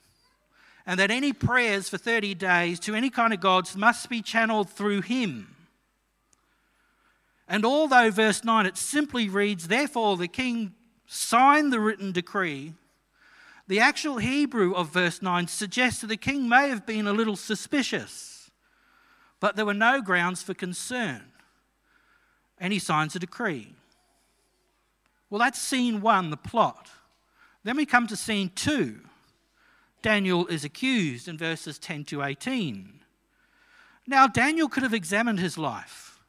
And 0.86 0.98
that 0.98 1.10
any 1.10 1.32
prayers 1.32 1.88
for 1.88 1.98
30 1.98 2.34
days 2.34 2.80
to 2.80 2.94
any 2.94 3.10
kind 3.10 3.32
of 3.32 3.40
gods 3.40 3.76
must 3.76 4.08
be 4.08 4.20
channeled 4.20 4.68
through 4.68 5.02
him. 5.02 5.54
And 7.48 7.64
although, 7.64 8.10
verse 8.10 8.44
9, 8.44 8.66
it 8.66 8.76
simply 8.76 9.28
reads, 9.28 9.68
Therefore 9.68 10.16
the 10.16 10.28
king 10.28 10.74
signed 11.06 11.72
the 11.72 11.80
written 11.80 12.10
decree, 12.10 12.72
the 13.68 13.80
actual 13.80 14.18
Hebrew 14.18 14.74
of 14.74 14.88
verse 14.88 15.22
9 15.22 15.46
suggests 15.48 16.00
that 16.00 16.08
the 16.08 16.16
king 16.16 16.48
may 16.48 16.68
have 16.68 16.84
been 16.84 17.06
a 17.06 17.12
little 17.12 17.36
suspicious, 17.36 18.50
but 19.40 19.56
there 19.56 19.66
were 19.66 19.74
no 19.74 20.00
grounds 20.00 20.42
for 20.42 20.54
concern. 20.54 21.22
And 22.58 22.72
he 22.72 22.78
signs 22.78 23.14
a 23.16 23.18
decree. 23.18 23.74
Well, 25.30 25.38
that's 25.38 25.58
scene 25.58 26.00
one, 26.00 26.30
the 26.30 26.36
plot. 26.36 26.90
Then 27.64 27.76
we 27.76 27.86
come 27.86 28.06
to 28.08 28.16
scene 28.16 28.50
two. 28.54 29.00
Daniel 30.02 30.46
is 30.46 30.64
accused 30.64 31.28
in 31.28 31.38
verses 31.38 31.78
10 31.78 32.04
to 32.06 32.22
18. 32.22 33.00
Now, 34.06 34.26
Daniel 34.26 34.68
could 34.68 34.82
have 34.82 34.94
examined 34.94 35.38
his 35.38 35.56
life. 35.56 36.20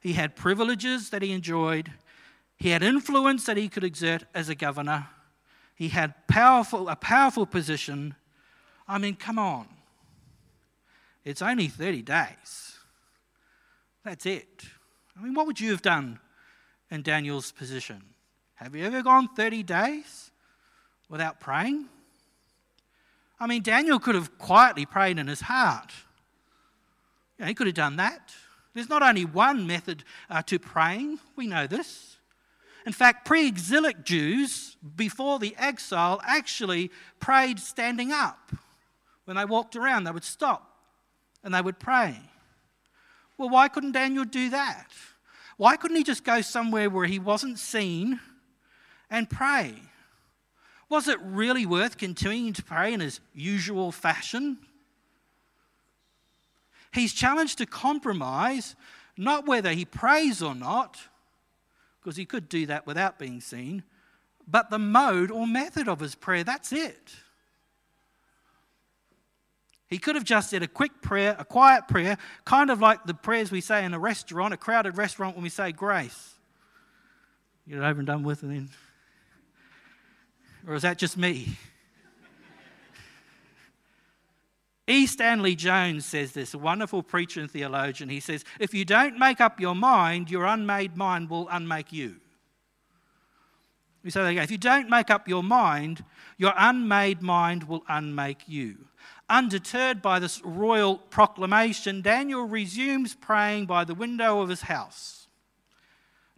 He 0.00 0.12
had 0.12 0.36
privileges 0.36 1.10
that 1.10 1.22
he 1.22 1.32
enjoyed, 1.32 1.92
he 2.56 2.70
had 2.70 2.82
influence 2.82 3.46
that 3.46 3.56
he 3.56 3.68
could 3.68 3.84
exert 3.84 4.24
as 4.34 4.48
a 4.48 4.54
governor. 4.54 5.06
He 5.74 5.88
had 5.88 6.26
powerful, 6.26 6.88
a 6.88 6.96
powerful 6.96 7.46
position. 7.46 8.16
I 8.88 8.98
mean, 8.98 9.14
come 9.14 9.38
on. 9.38 9.68
It's 11.24 11.40
only 11.40 11.68
30 11.68 12.02
days. 12.02 12.78
That's 14.04 14.26
it. 14.26 14.64
I 15.16 15.22
mean, 15.22 15.34
what 15.34 15.46
would 15.46 15.60
you 15.60 15.70
have 15.70 15.82
done 15.82 16.18
in 16.90 17.02
Daniel's 17.02 17.52
position? 17.52 18.02
Have 18.54 18.74
you 18.74 18.84
ever 18.84 19.02
gone 19.02 19.28
30 19.28 19.62
days 19.62 20.32
without 21.08 21.38
praying? 21.38 21.88
I 23.40 23.46
mean, 23.46 23.62
Daniel 23.62 23.98
could 23.98 24.14
have 24.14 24.36
quietly 24.38 24.84
prayed 24.84 25.18
in 25.18 25.28
his 25.28 25.42
heart. 25.42 25.92
You 27.38 27.44
know, 27.44 27.48
he 27.48 27.54
could 27.54 27.66
have 27.68 27.74
done 27.76 27.96
that. 27.96 28.32
There's 28.74 28.88
not 28.88 29.02
only 29.02 29.24
one 29.24 29.66
method 29.66 30.04
uh, 30.28 30.42
to 30.42 30.58
praying, 30.58 31.18
we 31.36 31.46
know 31.46 31.66
this. 31.66 32.16
In 32.86 32.92
fact, 32.92 33.26
pre 33.26 33.46
exilic 33.46 34.04
Jews, 34.04 34.76
before 34.96 35.38
the 35.38 35.54
exile, 35.58 36.20
actually 36.24 36.90
prayed 37.20 37.58
standing 37.58 38.12
up. 38.12 38.52
When 39.24 39.36
they 39.36 39.44
walked 39.44 39.76
around, 39.76 40.04
they 40.04 40.10
would 40.10 40.24
stop 40.24 40.74
and 41.44 41.54
they 41.54 41.60
would 41.60 41.78
pray. 41.78 42.18
Well, 43.36 43.50
why 43.50 43.68
couldn't 43.68 43.92
Daniel 43.92 44.24
do 44.24 44.50
that? 44.50 44.90
Why 45.56 45.76
couldn't 45.76 45.96
he 45.96 46.02
just 46.02 46.24
go 46.24 46.40
somewhere 46.40 46.88
where 46.88 47.06
he 47.06 47.18
wasn't 47.18 47.58
seen 47.58 48.20
and 49.10 49.28
pray? 49.28 49.74
Was 50.88 51.08
it 51.08 51.18
really 51.22 51.66
worth 51.66 51.98
continuing 51.98 52.52
to 52.54 52.62
pray 52.62 52.92
in 52.92 53.00
his 53.00 53.20
usual 53.34 53.92
fashion? 53.92 54.58
He's 56.92 57.12
challenged 57.12 57.58
to 57.58 57.66
compromise, 57.66 58.74
not 59.16 59.46
whether 59.46 59.72
he 59.72 59.84
prays 59.84 60.42
or 60.42 60.54
not, 60.54 60.98
because 62.00 62.16
he 62.16 62.24
could 62.24 62.48
do 62.48 62.66
that 62.66 62.86
without 62.86 63.18
being 63.18 63.40
seen, 63.40 63.82
but 64.46 64.70
the 64.70 64.78
mode 64.78 65.30
or 65.30 65.46
method 65.46 65.88
of 65.88 66.00
his 66.00 66.14
prayer, 66.14 66.42
that's 66.42 66.72
it. 66.72 67.12
He 69.88 69.98
could 69.98 70.14
have 70.14 70.24
just 70.24 70.50
said 70.50 70.62
a 70.62 70.68
quick 70.68 71.02
prayer, 71.02 71.36
a 71.38 71.44
quiet 71.44 71.88
prayer, 71.88 72.18
kind 72.44 72.70
of 72.70 72.80
like 72.80 73.04
the 73.04 73.14
prayers 73.14 73.50
we 73.50 73.60
say 73.60 73.84
in 73.84 73.94
a 73.94 73.98
restaurant, 73.98 74.54
a 74.54 74.56
crowded 74.56 74.96
restaurant 74.96 75.34
when 75.34 75.42
we 75.42 75.48
say 75.48 75.72
grace. 75.72 76.34
You're 77.66 77.84
over 77.84 78.00
and 78.00 78.06
done 78.06 78.22
with, 78.22 78.42
and 78.42 78.52
then. 78.52 78.70
Or 80.66 80.74
is 80.74 80.82
that 80.82 80.98
just 80.98 81.16
me? 81.16 81.56
E. 84.88 85.06
Stanley 85.06 85.54
Jones 85.54 86.06
says 86.06 86.32
this, 86.32 86.54
a 86.54 86.58
wonderful 86.58 87.02
preacher 87.02 87.40
and 87.40 87.50
theologian. 87.50 88.08
He 88.08 88.20
says, 88.20 88.42
If 88.58 88.72
you 88.72 88.86
don't 88.86 89.18
make 89.18 89.38
up 89.38 89.60
your 89.60 89.74
mind, 89.74 90.30
your 90.30 90.46
unmade 90.46 90.96
mind 90.96 91.28
will 91.28 91.46
unmake 91.50 91.92
you. 91.92 92.16
We 94.02 94.10
say 94.10 94.22
that 94.22 94.28
again. 94.28 94.44
If 94.44 94.50
you 94.50 94.56
don't 94.56 94.88
make 94.88 95.10
up 95.10 95.28
your 95.28 95.42
mind, 95.42 96.02
your 96.38 96.54
unmade 96.56 97.20
mind 97.20 97.64
will 97.64 97.84
unmake 97.86 98.44
you. 98.46 98.86
Undeterred 99.28 100.00
by 100.00 100.18
this 100.18 100.42
royal 100.42 100.96
proclamation, 100.96 102.00
Daniel 102.00 102.44
resumes 102.44 103.14
praying 103.14 103.66
by 103.66 103.84
the 103.84 103.94
window 103.94 104.40
of 104.40 104.48
his 104.48 104.62
house, 104.62 105.28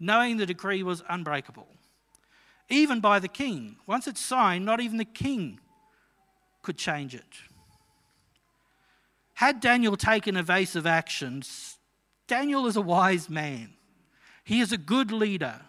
knowing 0.01 0.39
the 0.39 0.47
decree 0.47 0.83
was 0.83 1.05
unbreakable. 1.09 1.69
Even 2.71 3.01
by 3.01 3.19
the 3.19 3.29
king. 3.29 3.77
Once 3.87 4.07
it's 4.07 4.21
signed, 4.21 4.65
not 4.65 4.81
even 4.81 4.97
the 4.97 5.05
king 5.05 5.61
could 6.63 6.79
change 6.79 7.15
it. 7.15 7.25
Had 9.35 9.61
Daniel 9.61 9.97
taken 9.97 10.37
evasive 10.37 10.87
actions, 10.87 11.79
Daniel 12.29 12.67
is 12.67 12.77
a 12.77 12.81
wise 12.81 13.29
man. 13.29 13.71
He 14.45 14.61
is 14.61 14.71
a 14.71 14.79
good 14.79 15.11
leader. 15.11 15.63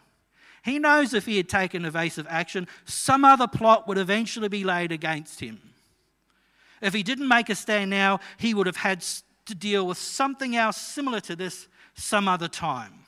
He 0.64 0.78
knows 0.78 1.14
if 1.14 1.26
he 1.26 1.38
had 1.38 1.50
taken 1.50 1.86
evasive 1.86 2.28
action, 2.30 2.68
some 2.86 3.26
other 3.26 3.48
plot 3.48 3.88
would 3.88 3.98
eventually 3.98 4.50
be 4.50 4.64
laid 4.64 4.92
against 4.92 5.40
him. 5.40 5.60
If 6.82 6.94
he 6.94 7.02
didn't 7.02 7.28
make 7.28 7.50
a 7.50 7.56
stand 7.56 7.90
now, 7.90 8.20
he 8.38 8.54
would 8.54 8.68
have 8.68 8.78
had 8.78 9.04
to 9.46 9.56
deal 9.56 9.88
with 9.88 9.98
something 9.98 10.56
else 10.56 10.78
similar 10.78 11.20
to 11.22 11.36
this 11.36 11.68
some 11.96 12.28
other 12.28 12.48
time. 12.48 13.01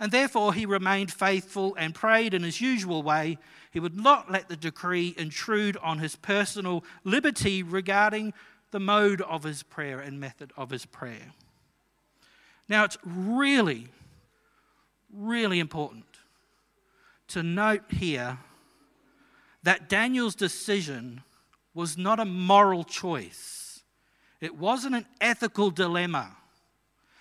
And 0.00 0.12
therefore, 0.12 0.54
he 0.54 0.64
remained 0.64 1.12
faithful 1.12 1.74
and 1.76 1.94
prayed 1.94 2.32
in 2.32 2.44
his 2.44 2.60
usual 2.60 3.02
way. 3.02 3.38
He 3.72 3.80
would 3.80 3.96
not 3.96 4.30
let 4.30 4.48
the 4.48 4.56
decree 4.56 5.14
intrude 5.18 5.76
on 5.78 5.98
his 5.98 6.14
personal 6.14 6.84
liberty 7.02 7.62
regarding 7.62 8.32
the 8.70 8.80
mode 8.80 9.20
of 9.22 9.42
his 9.42 9.62
prayer 9.62 9.98
and 9.98 10.20
method 10.20 10.52
of 10.56 10.70
his 10.70 10.86
prayer. 10.86 11.32
Now, 12.68 12.84
it's 12.84 12.98
really, 13.04 13.88
really 15.12 15.58
important 15.58 16.04
to 17.28 17.42
note 17.42 17.82
here 17.90 18.38
that 19.62 19.88
Daniel's 19.88 20.34
decision 20.34 21.22
was 21.74 21.98
not 21.98 22.20
a 22.20 22.24
moral 22.24 22.84
choice, 22.84 23.80
it 24.40 24.56
wasn't 24.56 24.94
an 24.94 25.06
ethical 25.20 25.70
dilemma. 25.70 26.36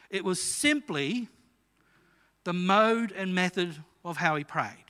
It 0.09 0.23
was 0.23 0.41
simply 0.41 1.27
the 2.47 2.53
mode 2.53 3.11
and 3.11 3.35
method 3.35 3.75
of 4.05 4.15
how 4.15 4.37
he 4.37 4.43
prayed. 4.45 4.85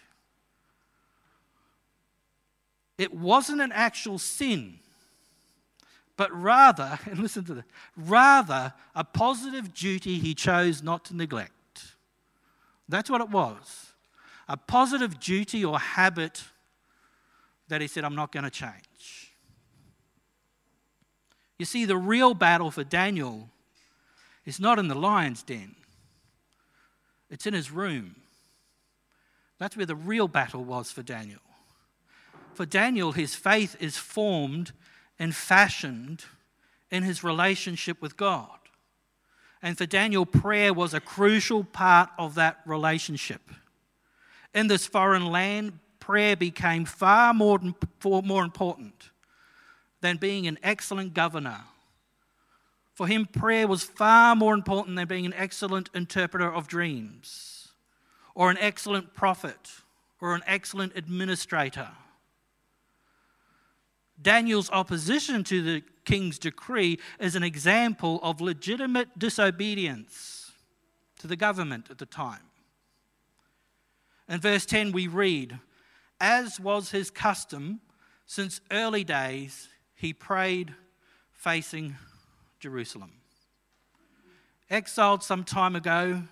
It 3.00 3.14
wasn't 3.14 3.62
an 3.62 3.72
actual 3.72 4.20
sin 4.20 4.78
but 6.18 6.32
rather, 6.34 7.00
and 7.06 7.20
listen 7.20 7.46
to 7.46 7.54
this, 7.54 7.66
rather 7.96 8.74
a 8.96 9.04
positive 9.04 9.74
duty 9.74 10.18
he 10.18 10.34
chose 10.34 10.84
not 10.84 11.06
to 11.06 11.16
neglect. 11.16 11.54
That's 12.90 13.10
what 13.10 13.22
it 13.22 13.30
was. 13.30 13.94
A 14.50 14.58
positive 14.58 15.20
duty 15.20 15.64
or 15.64 15.78
habit 15.80 16.44
that 17.68 17.82
he 17.82 17.88
said, 17.88 18.04
I'm 18.04 18.16
not 18.16 18.32
going 18.32 18.46
to 18.46 18.50
change. 18.50 19.34
You 21.60 21.66
see, 21.66 21.86
the 21.86 21.98
real 21.98 22.34
battle 22.34 22.72
for 22.72 22.84
Daniel 22.84 23.50
is 24.46 24.60
not 24.60 24.80
in 24.80 24.88
the 24.88 24.96
lion's 24.96 25.44
den, 25.44 25.76
it's 27.30 27.46
in 27.46 27.54
his 27.54 27.72
room. 27.72 28.16
That's 29.60 29.76
where 29.76 29.86
the 29.86 29.96
real 29.96 30.28
battle 30.28 30.64
was 30.64 30.92
for 30.92 31.04
Daniel. 31.04 31.42
For 32.54 32.66
Daniel, 32.66 33.12
his 33.12 33.36
faith 33.36 33.76
is 33.80 33.98
formed 33.98 34.72
and 35.20 35.36
fashioned 35.36 36.26
in 36.92 37.04
his 37.04 37.24
relationship 37.24 38.02
with 38.02 38.18
God. 38.18 38.50
And 39.62 39.78
for 39.78 39.86
Daniel, 39.86 40.26
prayer 40.26 40.74
was 40.74 40.94
a 40.94 41.00
crucial 41.00 41.64
part 41.64 42.10
of 42.18 42.36
that 42.36 42.60
relationship. 42.66 43.42
In 44.54 44.68
this 44.68 44.88
foreign 44.88 45.26
land, 45.26 45.80
prayer 46.00 46.36
became 46.36 46.86
far 46.86 47.34
more, 47.34 47.60
more 48.04 48.44
important 48.44 49.10
than 50.02 50.18
being 50.18 50.48
an 50.48 50.58
excellent 50.64 51.14
governor. 51.14 51.62
For 52.98 53.06
him, 53.06 53.28
prayer 53.28 53.68
was 53.68 53.84
far 53.84 54.36
more 54.36 54.56
important 54.56 54.96
than 54.96 55.08
being 55.08 55.28
an 55.28 55.34
excellent 55.36 55.92
interpreter 55.94 56.52
of 56.52 56.68
dreams, 56.68 57.68
or 58.34 58.50
an 58.50 58.58
excellent 58.58 59.14
prophet, 59.14 59.70
or 60.20 60.34
an 60.34 60.42
excellent 60.48 60.94
administrator. 60.98 61.90
Daniel's 64.20 64.72
opposition 64.72 65.44
to 65.44 65.62
the 65.62 65.84
king's 66.06 66.40
decree 66.40 66.98
is 67.20 67.36
an 67.36 67.44
example 67.44 68.20
of 68.24 68.42
legitimate 68.42 69.20
disobedience 69.20 70.54
to 71.20 71.28
the 71.28 71.36
government 71.36 71.92
at 71.92 72.00
the 72.00 72.08
time. 72.08 72.50
In 74.28 74.42
verse 74.42 74.66
10, 74.66 74.92
we 74.92 75.06
read, 75.06 75.60
As 76.20 76.60
was 76.60 76.90
his 76.90 77.12
custom 77.12 77.80
since 78.26 78.60
early 78.72 79.04
days, 79.04 79.70
he 79.94 80.14
prayed 80.14 80.74
facing 81.32 81.96
Jerusalem. 82.60 83.12
Exiled 84.70 85.24
some 85.24 85.44
time 85.44 85.76
ago, 85.76 86.24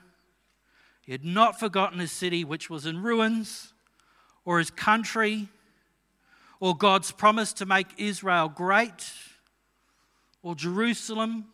he 1.02 1.12
had 1.12 1.24
not 1.24 1.60
forgotten 1.60 2.00
his 2.00 2.12
city, 2.12 2.44
which 2.44 2.70
was 2.70 2.86
in 2.86 3.02
ruins, 3.02 3.74
or 4.44 4.60
his 4.60 4.72
country, 4.72 5.50
or 6.60 6.76
God's 6.76 7.12
promise 7.12 7.54
to 7.54 7.66
make 7.66 7.88
Israel 7.98 8.50
great, 8.50 9.12
or 10.42 10.56
Jerusalem. 10.56 11.46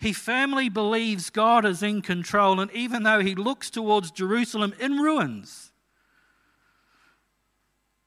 He 0.00 0.12
firmly 0.12 0.68
believes 0.68 1.30
God 1.30 1.64
is 1.64 1.82
in 1.82 2.02
control, 2.02 2.60
and 2.60 2.70
even 2.72 3.04
though 3.04 3.20
he 3.20 3.34
looks 3.34 3.70
towards 3.70 4.10
Jerusalem 4.10 4.74
in 4.80 4.98
ruins, 4.98 5.70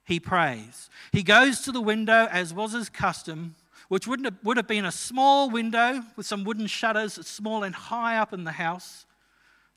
he 0.06 0.20
prays. 0.20 0.90
He 1.12 1.24
goes 1.24 1.62
to 1.62 1.72
the 1.72 1.82
window, 1.82 2.28
as 2.32 2.54
was 2.54 2.74
his 2.74 2.90
custom, 2.90 3.56
which 3.88 4.08
would 4.08 4.24
have, 4.26 4.36
would 4.44 4.58
have 4.58 4.68
been 4.68 4.86
a 4.86 4.92
small 4.92 5.50
window 5.50 6.04
with 6.16 6.26
some 6.26 6.44
wooden 6.44 6.68
shutters, 6.68 7.14
small 7.26 7.64
and 7.64 7.74
high 7.74 8.18
up 8.18 8.34
in 8.34 8.44
the 8.44 8.52
house, 8.52 9.06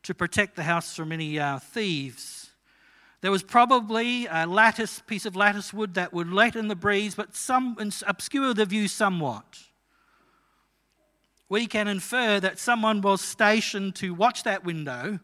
to 0.03 0.15
protect 0.15 0.57
the 0.57 0.63
house 0.63 0.97
from 0.97 1.13
any 1.13 1.39
uh, 1.39 1.59
thieves. 1.59 2.51
There 3.21 3.31
was 3.31 3.43
probably 3.43 4.27
a 4.27 4.47
lattice, 4.47 5.03
piece 5.07 5.27
of 5.27 5.37
lattice 5.37 5.75
wood 5.75 5.95
that 5.95 6.13
would 6.13 6.33
let 6.33 6.57
in 6.57 6.69
the 6.69 6.77
breeze, 6.77 7.15
but 7.15 7.37
some 7.37 7.77
obscure 8.07 8.55
the 8.55 8.65
view 8.65 8.89
somewhat. 8.89 9.59
We 11.49 11.67
can 11.67 11.87
infer 11.87 12.41
that 12.41 12.59
someone 12.59 13.03
was 13.03 13.21
stationed 13.21 13.95
to 13.97 14.15
watch 14.15 14.45
that 14.45 14.65
window 14.65 15.19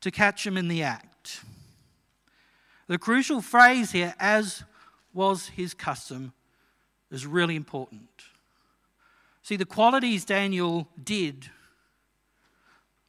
to 0.00 0.10
catch 0.10 0.46
him 0.46 0.56
in 0.56 0.68
the 0.68 0.82
act. 0.82 1.40
The 2.86 2.98
crucial 2.98 3.40
phrase 3.40 3.90
here, 3.90 4.14
as 4.20 4.62
was 5.12 5.48
his 5.48 5.74
custom, 5.74 6.34
is 7.10 7.26
really 7.26 7.56
important. 7.56 8.08
See, 9.42 9.56
the 9.56 9.64
qualities 9.64 10.24
Daniel 10.24 10.88
did 11.02 11.50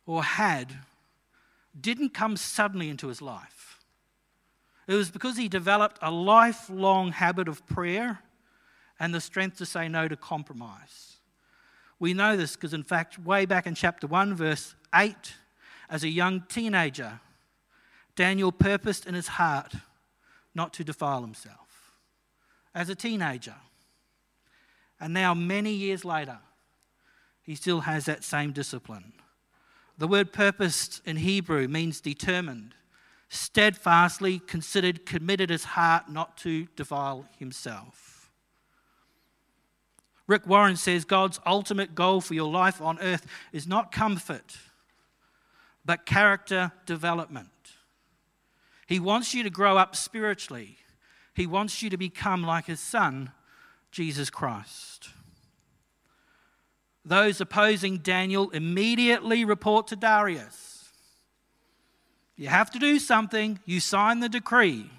or 0.06 0.24
had 0.24 0.74
didn't 1.80 2.14
come 2.14 2.38
suddenly 2.38 2.90
into 2.90 3.08
his 3.08 3.22
life. 3.22 3.80
It 4.88 4.94
was 4.94 5.10
because 5.10 5.38
he 5.38 5.48
developed 5.48 6.00
a 6.02 6.12
lifelong 6.12 7.12
habit 7.12 7.48
of 7.48 7.66
prayer 7.68 8.20
and 9.00 9.14
the 9.14 9.22
strength 9.22 9.58
to 9.58 9.66
say 9.66 9.88
no 9.88 10.08
to 10.08 10.16
compromise. 10.16 11.18
We 12.00 12.14
know 12.14 12.38
this 12.38 12.56
because, 12.56 12.74
in 12.74 12.84
fact, 12.84 13.20
way 13.20 13.46
back 13.46 13.68
in 13.68 13.76
chapter 13.76 14.08
1, 14.08 14.36
verse 14.36 14.76
8, 14.94 15.16
as 15.90 16.04
a 16.04 16.10
young 16.10 16.44
teenager, 16.48 17.20
Daniel 18.16 18.52
purposed 18.52 19.06
in 19.06 19.14
his 19.14 19.28
heart 19.28 19.74
not 20.56 20.74
to 20.74 20.84
defile 20.84 21.22
himself 21.22 21.94
as 22.74 22.90
a 22.90 22.96
teenager. 22.96 23.56
And 25.00 25.14
now, 25.14 25.34
many 25.34 25.72
years 25.72 26.04
later, 26.04 26.40
he 27.44 27.56
still 27.56 27.82
has 27.82 28.06
that 28.06 28.24
same 28.24 28.52
discipline. 28.52 29.14
The 29.98 30.08
word 30.08 30.34
purposed 30.34 31.02
in 31.06 31.18
Hebrew 31.18 31.68
means 31.68 32.02
determined, 32.02 32.76
steadfastly 33.30 34.40
considered, 34.40 35.06
committed 35.06 35.50
his 35.50 35.64
heart 35.64 36.10
not 36.10 36.38
to 36.38 36.68
defile 36.76 37.26
himself. 37.38 38.32
Rick 40.28 40.46
Warren 40.46 40.76
says 40.76 41.06
God's 41.06 41.40
ultimate 41.46 41.96
goal 41.96 42.20
for 42.22 42.34
your 42.34 42.52
life 42.52 42.82
on 42.82 43.00
earth 43.00 43.26
is 43.54 43.66
not 43.66 43.92
comfort, 43.92 44.58
but 45.86 46.06
character 46.06 46.74
development. 46.86 47.50
He 48.88 49.00
wants 49.00 49.34
you 49.34 49.44
to 49.44 49.50
grow 49.50 49.78
up 49.78 49.96
spiritually. 49.96 50.78
He 51.34 51.48
wants 51.48 51.82
you 51.82 51.90
to 51.90 51.98
become 51.98 52.44
like 52.44 52.66
his 52.66 52.80
son, 52.80 53.32
Jesus 53.92 54.30
Christ. 54.30 55.10
Those 57.06 57.40
opposing 57.40 58.00
Daniel 58.00 58.50
immediately 58.50 59.46
report 59.46 59.88
to 59.88 59.96
Darius. 59.96 60.90
You 62.36 62.50
have 62.50 62.70
to 62.72 62.80
do 62.80 63.00
something, 63.00 63.60
you 63.66 63.80
sign 63.80 64.20
the 64.20 64.30
decree. 64.30 64.90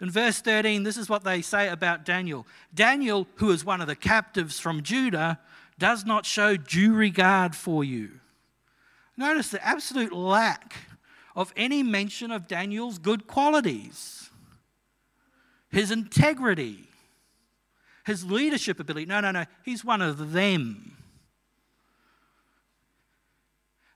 In 0.00 0.10
verse 0.10 0.40
13, 0.40 0.84
this 0.84 0.96
is 0.96 1.08
what 1.08 1.24
they 1.24 1.42
say 1.42 1.68
about 1.68 2.04
Daniel 2.04 2.46
Daniel, 2.72 3.26
who 3.36 3.50
is 3.50 3.64
one 3.64 3.80
of 3.80 3.88
the 3.88 3.96
captives 3.96 4.60
from 4.60 4.82
Judah, 4.82 5.40
does 5.78 6.04
not 6.04 6.24
show 6.24 6.56
due 6.56 6.94
regard 6.94 7.54
for 7.54 7.82
you. 7.82 8.10
Notice 9.16 9.50
the 9.50 9.64
absolute 9.66 10.12
lack 10.12 10.74
of 11.34 11.52
any 11.56 11.82
mention 11.82 12.30
of 12.30 12.48
Daniel's 12.48 12.98
good 12.98 13.26
qualities, 13.26 14.30
his 15.68 15.90
integrity, 15.90 16.87
his 18.08 18.24
leadership 18.24 18.80
ability. 18.80 19.06
No, 19.06 19.20
no, 19.20 19.30
no, 19.30 19.44
he's 19.64 19.84
one 19.84 20.02
of 20.02 20.32
them. 20.32 20.96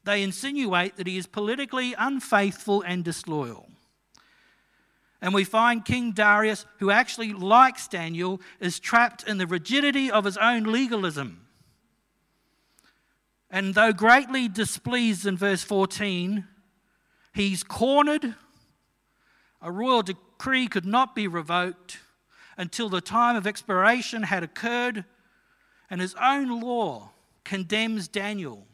They 0.05 0.23
insinuate 0.23 0.97
that 0.97 1.07
he 1.07 1.17
is 1.17 1.27
politically 1.27 1.95
unfaithful 1.99 2.83
and 2.83 3.03
disloyal. 3.03 3.69
And 5.21 5.33
we 5.33 5.45
find 5.45 5.85
King 5.85 6.13
Darius, 6.13 6.67
who 6.79 6.91
actually 6.91 7.33
likes 7.33 7.89
Daniel, 7.89 8.41
is 8.61 8.79
trapped 8.79 9.27
in 9.27 9.39
the 9.39 9.47
rigidity 9.47 10.11
of 10.11 10.25
his 10.25 10.37
own 10.37 10.65
legalism. 10.65 11.47
And 13.51 13.75
though 13.75 13.93
greatly 13.93 14.49
displeased 14.49 15.27
in 15.27 15.37
verse 15.37 15.63
14, 15.63 16.47
He's 17.35 17.63
cornered. 17.63 18.35
A 19.63 19.73
royal 19.73 20.03
decree 20.03 20.69
could 20.69 20.85
not 20.85 21.15
be 21.15 21.27
revoked 21.27 21.99
until 22.57 22.89
the 22.89 23.01
time 23.01 23.37
of 23.37 23.47
expiration 23.47 24.25
had 24.25 24.43
occurred, 24.43 25.05
and 25.91 26.01
his 26.01 26.15
own 26.21 26.61
law 26.61 27.11
condemns 27.45 28.09
Daniel. 28.09 28.67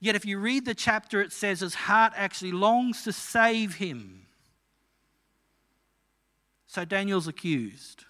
Yet, 0.00 0.16
if 0.16 0.24
you 0.24 0.38
read 0.38 0.64
the 0.64 0.74
chapter, 0.74 1.20
it 1.20 1.32
says 1.32 1.60
his 1.60 1.74
heart 1.74 2.12
actually 2.16 2.52
longs 2.52 3.02
to 3.04 3.12
save 3.12 3.76
him. 3.76 4.26
So, 6.66 6.84
Daniel's 6.84 7.28
accused. 7.28 8.04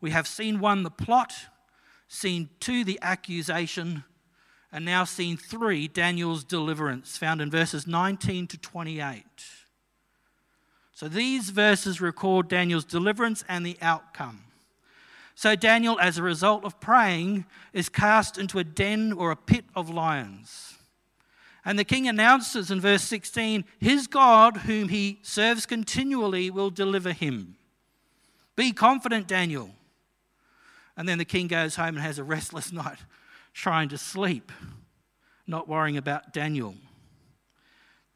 We 0.00 0.10
have 0.10 0.26
seen 0.26 0.60
one, 0.60 0.82
the 0.82 0.90
plot, 0.90 1.32
scene 2.08 2.50
two, 2.60 2.84
the 2.84 2.98
accusation, 3.00 4.04
and 4.70 4.84
now 4.84 5.04
scene 5.04 5.36
three, 5.36 5.88
Daniel's 5.88 6.44
deliverance, 6.44 7.16
found 7.16 7.40
in 7.40 7.50
verses 7.50 7.86
19 7.86 8.48
to 8.48 8.58
28. 8.58 9.24
So 11.02 11.08
these 11.08 11.50
verses 11.50 12.00
record 12.00 12.46
Daniel's 12.46 12.84
deliverance 12.84 13.42
and 13.48 13.66
the 13.66 13.76
outcome. 13.82 14.44
So 15.34 15.56
Daniel, 15.56 15.98
as 15.98 16.16
a 16.16 16.22
result 16.22 16.64
of 16.64 16.78
praying, 16.78 17.44
is 17.72 17.88
cast 17.88 18.38
into 18.38 18.60
a 18.60 18.64
den 18.64 19.12
or 19.12 19.32
a 19.32 19.36
pit 19.36 19.64
of 19.74 19.90
lions. 19.90 20.78
And 21.64 21.76
the 21.76 21.82
king 21.82 22.06
announces 22.06 22.70
in 22.70 22.80
verse 22.80 23.02
16, 23.02 23.64
His 23.80 24.06
God, 24.06 24.58
whom 24.58 24.90
he 24.90 25.18
serves 25.22 25.66
continually, 25.66 26.50
will 26.50 26.70
deliver 26.70 27.10
him. 27.10 27.56
Be 28.54 28.70
confident, 28.70 29.26
Daniel. 29.26 29.70
And 30.96 31.08
then 31.08 31.18
the 31.18 31.24
king 31.24 31.48
goes 31.48 31.74
home 31.74 31.96
and 31.96 31.98
has 31.98 32.20
a 32.20 32.24
restless 32.24 32.70
night 32.72 32.98
trying 33.52 33.88
to 33.88 33.98
sleep, 33.98 34.52
not 35.48 35.68
worrying 35.68 35.96
about 35.96 36.32
Daniel. 36.32 36.76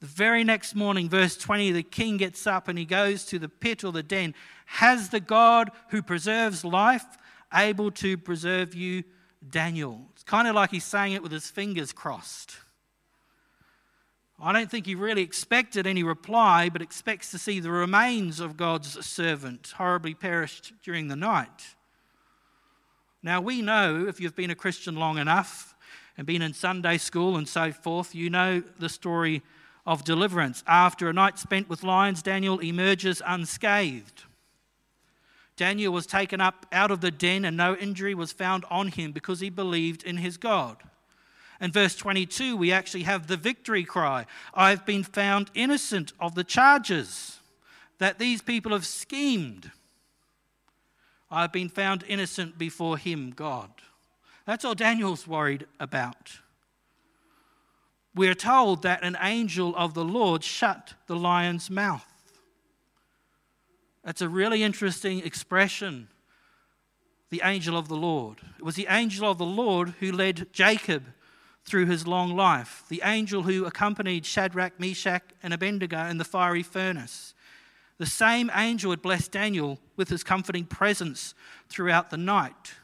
The 0.00 0.06
very 0.06 0.44
next 0.44 0.74
morning, 0.74 1.08
verse 1.08 1.36
20, 1.36 1.72
the 1.72 1.82
king 1.82 2.18
gets 2.18 2.46
up 2.46 2.68
and 2.68 2.78
he 2.78 2.84
goes 2.84 3.24
to 3.26 3.38
the 3.38 3.48
pit 3.48 3.82
or 3.82 3.92
the 3.92 4.02
den. 4.02 4.34
Has 4.66 5.08
the 5.08 5.20
God 5.20 5.70
who 5.88 6.02
preserves 6.02 6.64
life 6.64 7.06
able 7.54 7.90
to 7.92 8.18
preserve 8.18 8.74
you, 8.74 9.04
Daniel? 9.48 10.02
It's 10.12 10.22
kind 10.22 10.48
of 10.48 10.54
like 10.54 10.70
he's 10.70 10.84
saying 10.84 11.14
it 11.14 11.22
with 11.22 11.32
his 11.32 11.48
fingers 11.48 11.92
crossed. 11.92 12.56
I 14.38 14.52
don't 14.52 14.70
think 14.70 14.84
he 14.84 14.94
really 14.94 15.22
expected 15.22 15.86
any 15.86 16.02
reply, 16.02 16.68
but 16.68 16.82
expects 16.82 17.30
to 17.30 17.38
see 17.38 17.58
the 17.58 17.70
remains 17.70 18.38
of 18.38 18.58
God's 18.58 19.04
servant 19.06 19.72
horribly 19.78 20.12
perished 20.12 20.74
during 20.82 21.08
the 21.08 21.16
night. 21.16 21.74
Now, 23.22 23.40
we 23.40 23.62
know 23.62 24.06
if 24.06 24.20
you've 24.20 24.36
been 24.36 24.50
a 24.50 24.54
Christian 24.54 24.94
long 24.96 25.16
enough 25.16 25.74
and 26.18 26.26
been 26.26 26.42
in 26.42 26.52
Sunday 26.52 26.98
school 26.98 27.36
and 27.36 27.48
so 27.48 27.72
forth, 27.72 28.14
you 28.14 28.28
know 28.28 28.62
the 28.78 28.90
story 28.90 29.42
of 29.86 30.04
deliverance. 30.04 30.64
After 30.66 31.08
a 31.08 31.12
night 31.12 31.38
spent 31.38 31.68
with 31.68 31.84
lions, 31.84 32.22
Daniel 32.22 32.58
emerges 32.58 33.22
unscathed. 33.24 34.24
Daniel 35.56 35.92
was 35.92 36.06
taken 36.06 36.40
up 36.40 36.66
out 36.72 36.90
of 36.90 37.00
the 37.00 37.10
den, 37.10 37.44
and 37.44 37.56
no 37.56 37.74
injury 37.76 38.14
was 38.14 38.32
found 38.32 38.64
on 38.70 38.88
him 38.88 39.12
because 39.12 39.40
he 39.40 39.48
believed 39.48 40.02
in 40.02 40.18
his 40.18 40.36
God. 40.36 40.76
In 41.60 41.72
verse 41.72 41.96
22, 41.96 42.56
we 42.56 42.70
actually 42.70 43.04
have 43.04 43.26
the 43.26 43.36
victory 43.38 43.84
cry 43.84 44.26
I've 44.52 44.84
been 44.84 45.04
found 45.04 45.50
innocent 45.54 46.12
of 46.20 46.34
the 46.34 46.44
charges 46.44 47.38
that 47.98 48.18
these 48.18 48.42
people 48.42 48.72
have 48.72 48.84
schemed. 48.84 49.70
I've 51.30 51.52
been 51.52 51.70
found 51.70 52.04
innocent 52.06 52.58
before 52.58 52.98
him, 52.98 53.32
God. 53.34 53.70
That's 54.44 54.64
all 54.64 54.74
Daniel's 54.74 55.26
worried 55.26 55.66
about. 55.80 56.38
We're 58.16 58.34
told 58.34 58.82
that 58.82 59.04
an 59.04 59.18
angel 59.20 59.76
of 59.76 59.92
the 59.92 60.04
Lord 60.04 60.42
shut 60.42 60.94
the 61.06 61.14
lion's 61.14 61.68
mouth. 61.68 62.06
That's 64.02 64.22
a 64.22 64.28
really 64.28 64.62
interesting 64.62 65.20
expression. 65.20 66.08
The 67.28 67.42
angel 67.44 67.76
of 67.76 67.88
the 67.88 67.96
Lord. 67.96 68.38
It 68.58 68.64
was 68.64 68.76
the 68.76 68.86
angel 68.88 69.30
of 69.30 69.36
the 69.36 69.44
Lord 69.44 69.90
who 70.00 70.12
led 70.12 70.50
Jacob 70.54 71.04
through 71.66 71.86
his 71.86 72.06
long 72.06 72.34
life, 72.34 72.84
the 72.88 73.02
angel 73.04 73.42
who 73.42 73.66
accompanied 73.66 74.24
Shadrach, 74.24 74.80
Meshach, 74.80 75.24
and 75.42 75.52
Abednego 75.52 76.06
in 76.06 76.16
the 76.16 76.24
fiery 76.24 76.62
furnace. 76.62 77.34
The 77.98 78.06
same 78.06 78.50
angel 78.54 78.92
had 78.92 79.02
blessed 79.02 79.32
Daniel 79.32 79.78
with 79.96 80.08
his 80.08 80.22
comforting 80.22 80.64
presence 80.64 81.34
throughout 81.68 82.08
the 82.08 82.16
night. 82.16 82.74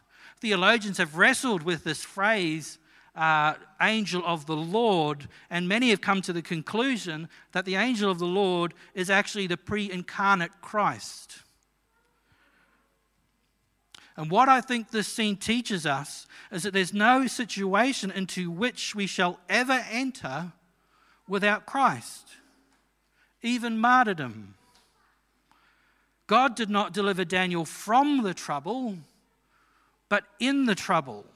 Theologians 0.41 0.99
have 0.99 1.17
wrestled 1.17 1.63
with 1.63 1.85
this 1.85 2.03
phrase, 2.03 2.79
uh, 3.15 3.55
angel 3.81 4.23
of 4.25 4.47
the 4.47 4.57
Lord, 4.57 5.29
and 5.51 5.69
many 5.69 5.91
have 5.91 6.01
come 6.01 6.23
to 6.23 6.33
the 6.33 6.43
conclusion 6.43 7.29
that 7.53 7.65
the 7.65 7.77
angel 7.77 8.11
of 8.11 8.19
the 8.19 8.27
Lord 8.27 8.75
is 8.95 9.11
actually 9.11 9.47
the 9.47 9.57
pre 9.57 9.91
incarnate 9.91 10.61
Christ. 10.61 11.43
And 14.17 14.31
what 14.31 14.49
I 14.49 14.61
think 14.61 14.91
this 14.91 15.09
scene 15.09 15.37
teaches 15.37 15.87
us 15.87 16.27
is 16.51 16.63
that 16.63 16.75
there's 16.75 16.93
no 16.93 17.27
situation 17.27 18.11
into 18.11 18.51
which 18.51 18.95
we 18.95 19.07
shall 19.07 19.39
ever 19.49 19.85
enter 19.91 20.53
without 21.27 21.65
Christ, 21.65 22.29
even 23.43 23.79
martyrdom. 23.79 24.55
God 26.27 26.55
did 26.55 26.71
not 26.71 26.93
deliver 26.93 27.25
Daniel 27.25 27.65
from 27.65 28.23
the 28.23 28.35
trouble, 28.35 28.99
but 30.09 30.25
in 30.39 30.67
the 30.67 30.75
trouble. 30.75 31.27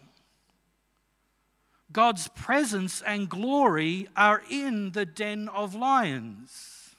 God's 1.93 2.29
presence 2.29 3.03
and 3.03 3.29
glory 3.29 4.09
are 4.17 4.43
in 4.51 4.93
the 4.93 5.07
den 5.07 5.49
of 5.49 5.75
lions. 5.75 6.97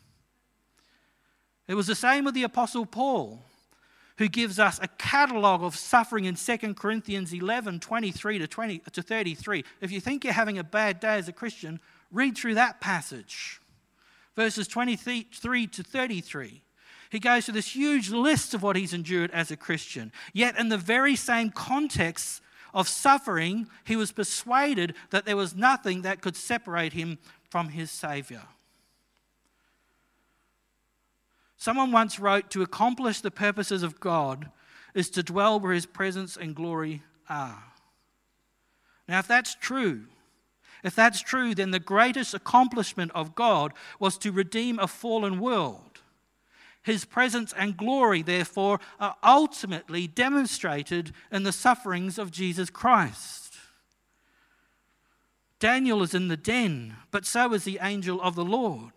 It 1.68 1.76
was 1.76 1.88
the 1.88 1.96
same 1.96 2.24
with 2.24 2.34
the 2.34 2.44
Apostle 2.44 2.86
Paul 2.86 3.42
who 4.18 4.28
gives 4.28 4.60
us 4.60 4.80
a 4.82 4.88
catalogue 4.88 5.64
of 5.64 5.76
suffering 5.76 6.26
in 6.26 6.36
2 6.36 6.74
Corinthians 6.74 7.34
11 7.34 7.80
23 7.80 8.40
to, 8.40 8.48
20, 8.48 8.80
to 8.80 9.02
33. 9.02 9.64
If 9.82 9.92
you 9.92 10.02
think 10.02 10.24
you're 10.24 10.34
having 10.34 10.58
a 10.58 10.64
bad 10.64 11.00
day 11.00 11.16
as 11.18 11.28
a 11.28 11.34
Christian, 11.34 11.80
read 12.12 12.38
through 12.38 12.56
that 12.56 12.82
passage. 12.82 13.62
Verses 14.36 14.68
23 14.68 15.68
to 15.68 15.84
33. 15.84 16.62
He 17.10 17.20
goes 17.20 17.46
through 17.46 17.54
this 17.54 17.76
huge 17.76 18.10
list 18.10 18.54
of 18.54 18.64
what 18.64 18.76
he's 18.76 18.94
endured 18.94 19.32
as 19.32 19.50
a 19.50 19.58
Christian. 19.58 20.12
Yet, 20.34 20.60
in 20.60 20.70
the 20.70 20.78
very 20.78 21.16
same 21.16 21.52
context 21.52 22.42
of 22.74 22.88
suffering, 22.88 23.68
he 23.86 23.96
was 23.96 24.12
persuaded 24.12 24.94
that 25.10 25.26
there 25.26 25.38
was 25.38 25.56
nothing 25.56 26.02
that 26.02 26.22
could 26.22 26.36
separate 26.36 26.94
him 26.94 27.18
from 27.50 27.70
his 27.70 27.92
Savior. 27.92 28.44
Someone 31.58 31.92
once 31.92 32.20
wrote, 32.20 32.50
To 32.52 32.62
accomplish 32.62 33.22
the 33.22 33.32
purposes 33.32 33.84
of 33.84 34.00
God 34.00 34.52
is 34.94 35.10
to 35.12 35.24
dwell 35.24 35.60
where 35.60 35.74
his 35.74 35.86
presence 35.86 36.38
and 36.38 36.56
glory 36.56 37.04
are. 37.30 37.64
Now, 39.08 39.20
if 39.20 39.28
that's 39.28 39.56
true, 39.56 40.06
if 40.84 40.96
that's 40.96 41.22
true, 41.22 41.56
then 41.56 41.72
the 41.72 41.80
greatest 41.80 42.34
accomplishment 42.34 43.12
of 43.16 43.36
God 43.36 43.74
was 44.00 44.18
to 44.20 44.32
redeem 44.32 44.80
a 44.80 44.88
fallen 44.88 45.40
world. 45.40 45.87
His 46.88 47.04
presence 47.04 47.52
and 47.52 47.76
glory, 47.76 48.22
therefore, 48.22 48.80
are 48.98 49.18
ultimately 49.22 50.08
demonstrated 50.08 51.12
in 51.30 51.44
the 51.44 51.52
sufferings 51.52 52.18
of 52.18 52.32
Jesus 52.32 52.70
Christ. 52.70 53.56
Daniel 55.60 56.02
is 56.02 56.14
in 56.14 56.30
the 56.30 56.38
den, 56.38 56.96
but 57.12 57.26
so 57.26 57.52
is 57.52 57.66
the 57.66 57.80
angel 57.82 58.22
of 58.22 58.36
the 58.36 58.46
Lord. 58.46 58.94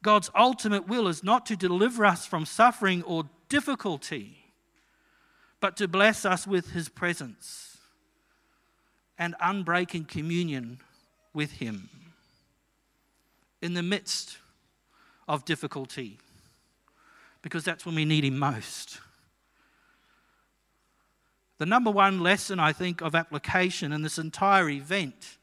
God's 0.00 0.30
ultimate 0.32 0.86
will 0.86 1.08
is 1.08 1.24
not 1.24 1.44
to 1.46 1.56
deliver 1.56 2.04
us 2.04 2.24
from 2.24 2.46
suffering 2.46 3.02
or 3.02 3.28
difficulty, 3.48 4.52
but 5.58 5.76
to 5.78 5.88
bless 5.88 6.24
us 6.24 6.46
with 6.46 6.70
his 6.70 6.88
presence 6.88 7.78
and 9.18 9.34
unbreaking 9.40 10.04
communion 10.04 10.78
with 11.34 11.54
him 11.54 11.88
in 13.60 13.74
the 13.74 13.82
midst 13.82 14.38
of 15.26 15.44
difficulty, 15.44 16.20
because 17.42 17.64
that's 17.64 17.84
when 17.84 17.94
we 17.94 18.04
need 18.04 18.24
him 18.24 18.38
most. 18.38 19.00
The 21.58 21.66
number 21.66 21.90
one 21.90 22.20
lesson, 22.20 22.58
I 22.58 22.72
think, 22.72 23.00
of 23.00 23.14
application 23.14 23.92
in 23.92 24.02
this 24.02 24.18
entire 24.18 24.68
event 24.68 25.38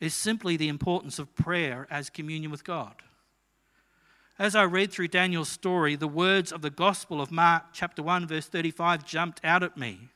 is 0.00 0.14
simply 0.14 0.56
the 0.56 0.68
importance 0.68 1.18
of 1.18 1.34
prayer 1.34 1.86
as 1.90 2.10
communion 2.10 2.50
with 2.50 2.64
God. 2.64 2.94
As 4.38 4.56
I 4.56 4.62
read 4.62 4.90
through 4.90 5.08
Daniel's 5.08 5.50
story, 5.50 5.96
the 5.96 6.08
words 6.08 6.50
of 6.50 6.62
the 6.62 6.70
Gospel 6.70 7.20
of 7.20 7.30
Mark, 7.30 7.64
chapter 7.74 8.02
1, 8.02 8.26
verse 8.26 8.46
35, 8.46 9.04
jumped 9.04 9.40
out 9.44 9.62
at 9.62 9.76
me. 9.76 10.08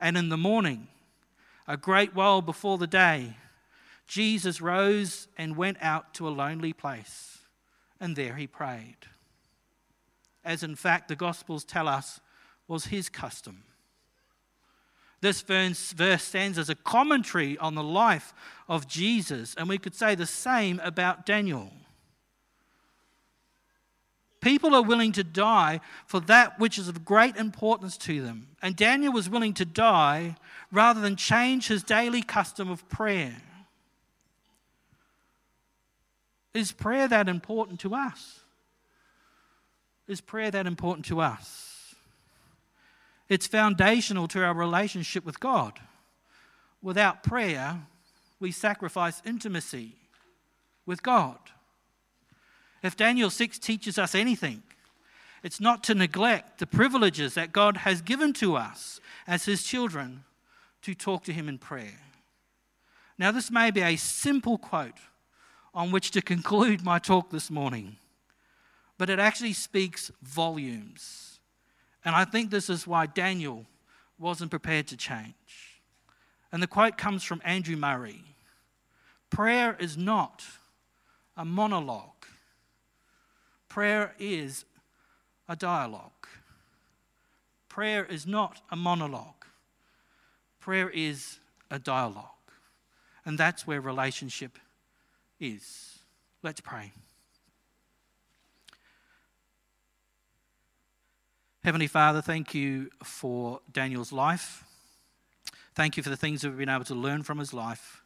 And 0.00 0.16
in 0.16 0.28
the 0.28 0.36
morning, 0.36 0.86
a 1.66 1.76
great 1.76 2.14
while 2.14 2.40
before 2.40 2.78
the 2.78 2.86
day, 2.86 3.36
Jesus 4.06 4.60
rose 4.60 5.26
and 5.36 5.56
went 5.56 5.78
out 5.80 6.14
to 6.14 6.28
a 6.28 6.30
lonely 6.30 6.72
place, 6.72 7.38
and 7.98 8.14
there 8.14 8.36
he 8.36 8.46
prayed. 8.46 8.96
As 10.44 10.62
in 10.62 10.74
fact, 10.74 11.08
the 11.08 11.16
Gospels 11.16 11.64
tell 11.64 11.88
us 11.88 12.20
was 12.68 12.86
his 12.86 13.08
custom. 13.08 13.64
This 15.20 15.40
verse 15.40 16.22
stands 16.22 16.58
as 16.58 16.68
a 16.68 16.74
commentary 16.74 17.56
on 17.58 17.76
the 17.76 17.82
life 17.82 18.34
of 18.68 18.88
Jesus, 18.88 19.54
and 19.56 19.68
we 19.68 19.78
could 19.78 19.94
say 19.94 20.16
the 20.16 20.26
same 20.26 20.80
about 20.82 21.24
Daniel. 21.24 21.70
People 24.40 24.74
are 24.74 24.82
willing 24.82 25.12
to 25.12 25.22
die 25.22 25.80
for 26.06 26.18
that 26.18 26.58
which 26.58 26.76
is 26.76 26.88
of 26.88 27.04
great 27.04 27.36
importance 27.36 27.96
to 27.98 28.20
them. 28.22 28.48
And 28.60 28.74
Daniel 28.74 29.12
was 29.12 29.30
willing 29.30 29.54
to 29.54 29.64
die 29.64 30.34
rather 30.72 31.00
than 31.00 31.14
change 31.14 31.68
his 31.68 31.84
daily 31.84 32.22
custom 32.22 32.68
of 32.68 32.88
prayer. 32.88 33.36
Is 36.52 36.72
prayer 36.72 37.06
that 37.06 37.28
important 37.28 37.78
to 37.80 37.94
us? 37.94 38.40
Is 40.08 40.20
prayer 40.20 40.50
that 40.50 40.66
important 40.66 41.06
to 41.06 41.20
us? 41.20 41.94
It's 43.28 43.46
foundational 43.46 44.28
to 44.28 44.44
our 44.44 44.54
relationship 44.54 45.24
with 45.24 45.40
God. 45.40 45.78
Without 46.82 47.22
prayer, 47.22 47.80
we 48.40 48.50
sacrifice 48.50 49.22
intimacy 49.24 49.96
with 50.84 51.02
God. 51.02 51.38
If 52.82 52.96
Daniel 52.96 53.30
6 53.30 53.58
teaches 53.58 53.98
us 53.98 54.14
anything, 54.14 54.62
it's 55.42 55.60
not 55.60 55.82
to 55.84 55.94
neglect 55.94 56.58
the 56.58 56.66
privileges 56.66 57.34
that 57.34 57.52
God 57.52 57.78
has 57.78 58.02
given 58.02 58.32
to 58.34 58.56
us 58.56 59.00
as 59.26 59.44
his 59.44 59.62
children 59.62 60.24
to 60.82 60.94
talk 60.94 61.24
to 61.24 61.32
him 61.32 61.48
in 61.48 61.58
prayer. 61.58 62.00
Now, 63.18 63.30
this 63.30 63.50
may 63.50 63.70
be 63.70 63.82
a 63.82 63.96
simple 63.96 64.58
quote 64.58 64.98
on 65.74 65.90
which 65.90 66.10
to 66.12 66.22
conclude 66.22 66.84
my 66.84 66.98
talk 66.98 67.30
this 67.30 67.50
morning, 67.50 67.96
but 69.02 69.10
it 69.10 69.18
actually 69.18 69.52
speaks 69.52 70.12
volumes. 70.22 71.40
And 72.04 72.14
I 72.14 72.24
think 72.24 72.52
this 72.52 72.70
is 72.70 72.86
why 72.86 73.06
Daniel 73.06 73.66
wasn't 74.16 74.52
prepared 74.52 74.86
to 74.86 74.96
change. 74.96 75.82
And 76.52 76.62
the 76.62 76.68
quote 76.68 76.96
comes 76.96 77.24
from 77.24 77.42
Andrew 77.44 77.74
Murray 77.74 78.22
Prayer 79.28 79.76
is 79.80 79.96
not 79.96 80.44
a 81.36 81.44
monologue 81.44 82.12
Prayer 83.68 84.14
is 84.20 84.66
a 85.48 85.56
dialogue. 85.56 86.28
Prayer 87.68 88.04
is 88.04 88.24
not 88.24 88.60
a 88.70 88.76
monologue. 88.76 89.46
Prayer 90.60 90.88
is 90.90 91.40
a 91.72 91.80
dialogue. 91.80 92.52
And 93.24 93.36
that's 93.36 93.66
where 93.66 93.80
relationship 93.80 94.60
is. 95.40 95.98
Let's 96.44 96.60
pray. 96.60 96.92
Heavenly 101.64 101.86
Father, 101.86 102.20
thank 102.20 102.54
you 102.54 102.90
for 103.04 103.60
Daniel's 103.72 104.10
life. 104.10 104.64
Thank 105.76 105.96
you 105.96 106.02
for 106.02 106.10
the 106.10 106.16
things 106.16 106.40
that 106.40 106.48
we've 106.48 106.58
been 106.58 106.68
able 106.68 106.84
to 106.86 106.94
learn 106.96 107.22
from 107.22 107.38
his 107.38 107.54
life. 107.54 108.02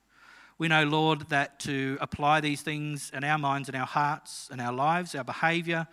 We 0.58 0.68
know, 0.68 0.84
Lord, 0.84 1.30
that 1.30 1.58
to 1.60 1.96
apply 2.02 2.42
these 2.42 2.60
things 2.60 3.10
in 3.14 3.24
our 3.24 3.38
minds 3.38 3.70
and 3.70 3.76
our 3.76 3.86
hearts 3.86 4.50
and 4.52 4.60
our 4.60 4.74
lives, 4.74 5.14
our 5.14 5.24
behavior, 5.24 5.86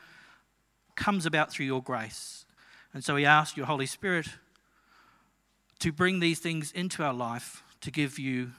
comes 0.96 1.26
about 1.26 1.52
through 1.52 1.66
your 1.66 1.82
grace. 1.82 2.44
And 2.94 3.02
so 3.02 3.16
we 3.16 3.26
ask 3.26 3.56
your 3.56 3.66
Holy 3.66 3.86
Spirit 3.86 4.28
to 5.80 5.94
bring 5.94 6.20
these 6.20 6.40
things 6.40 6.74
into 6.74 7.02
our 7.02 7.14
life 7.14 7.64
to 7.80 7.92
give 7.92 8.20
you 8.20 8.52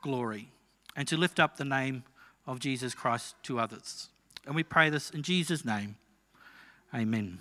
glory 0.00 0.48
and 0.96 1.06
to 1.08 1.18
lift 1.18 1.38
up 1.38 1.58
the 1.58 1.66
name 1.66 2.02
of 2.46 2.60
Jesus 2.60 2.94
Christ 2.94 3.34
to 3.42 3.60
others. 3.60 4.08
And 4.46 4.54
we 4.54 4.62
pray 4.62 4.88
this 4.88 5.10
in 5.10 5.22
Jesus' 5.22 5.66
name. 5.66 5.96
Amen. 6.94 7.38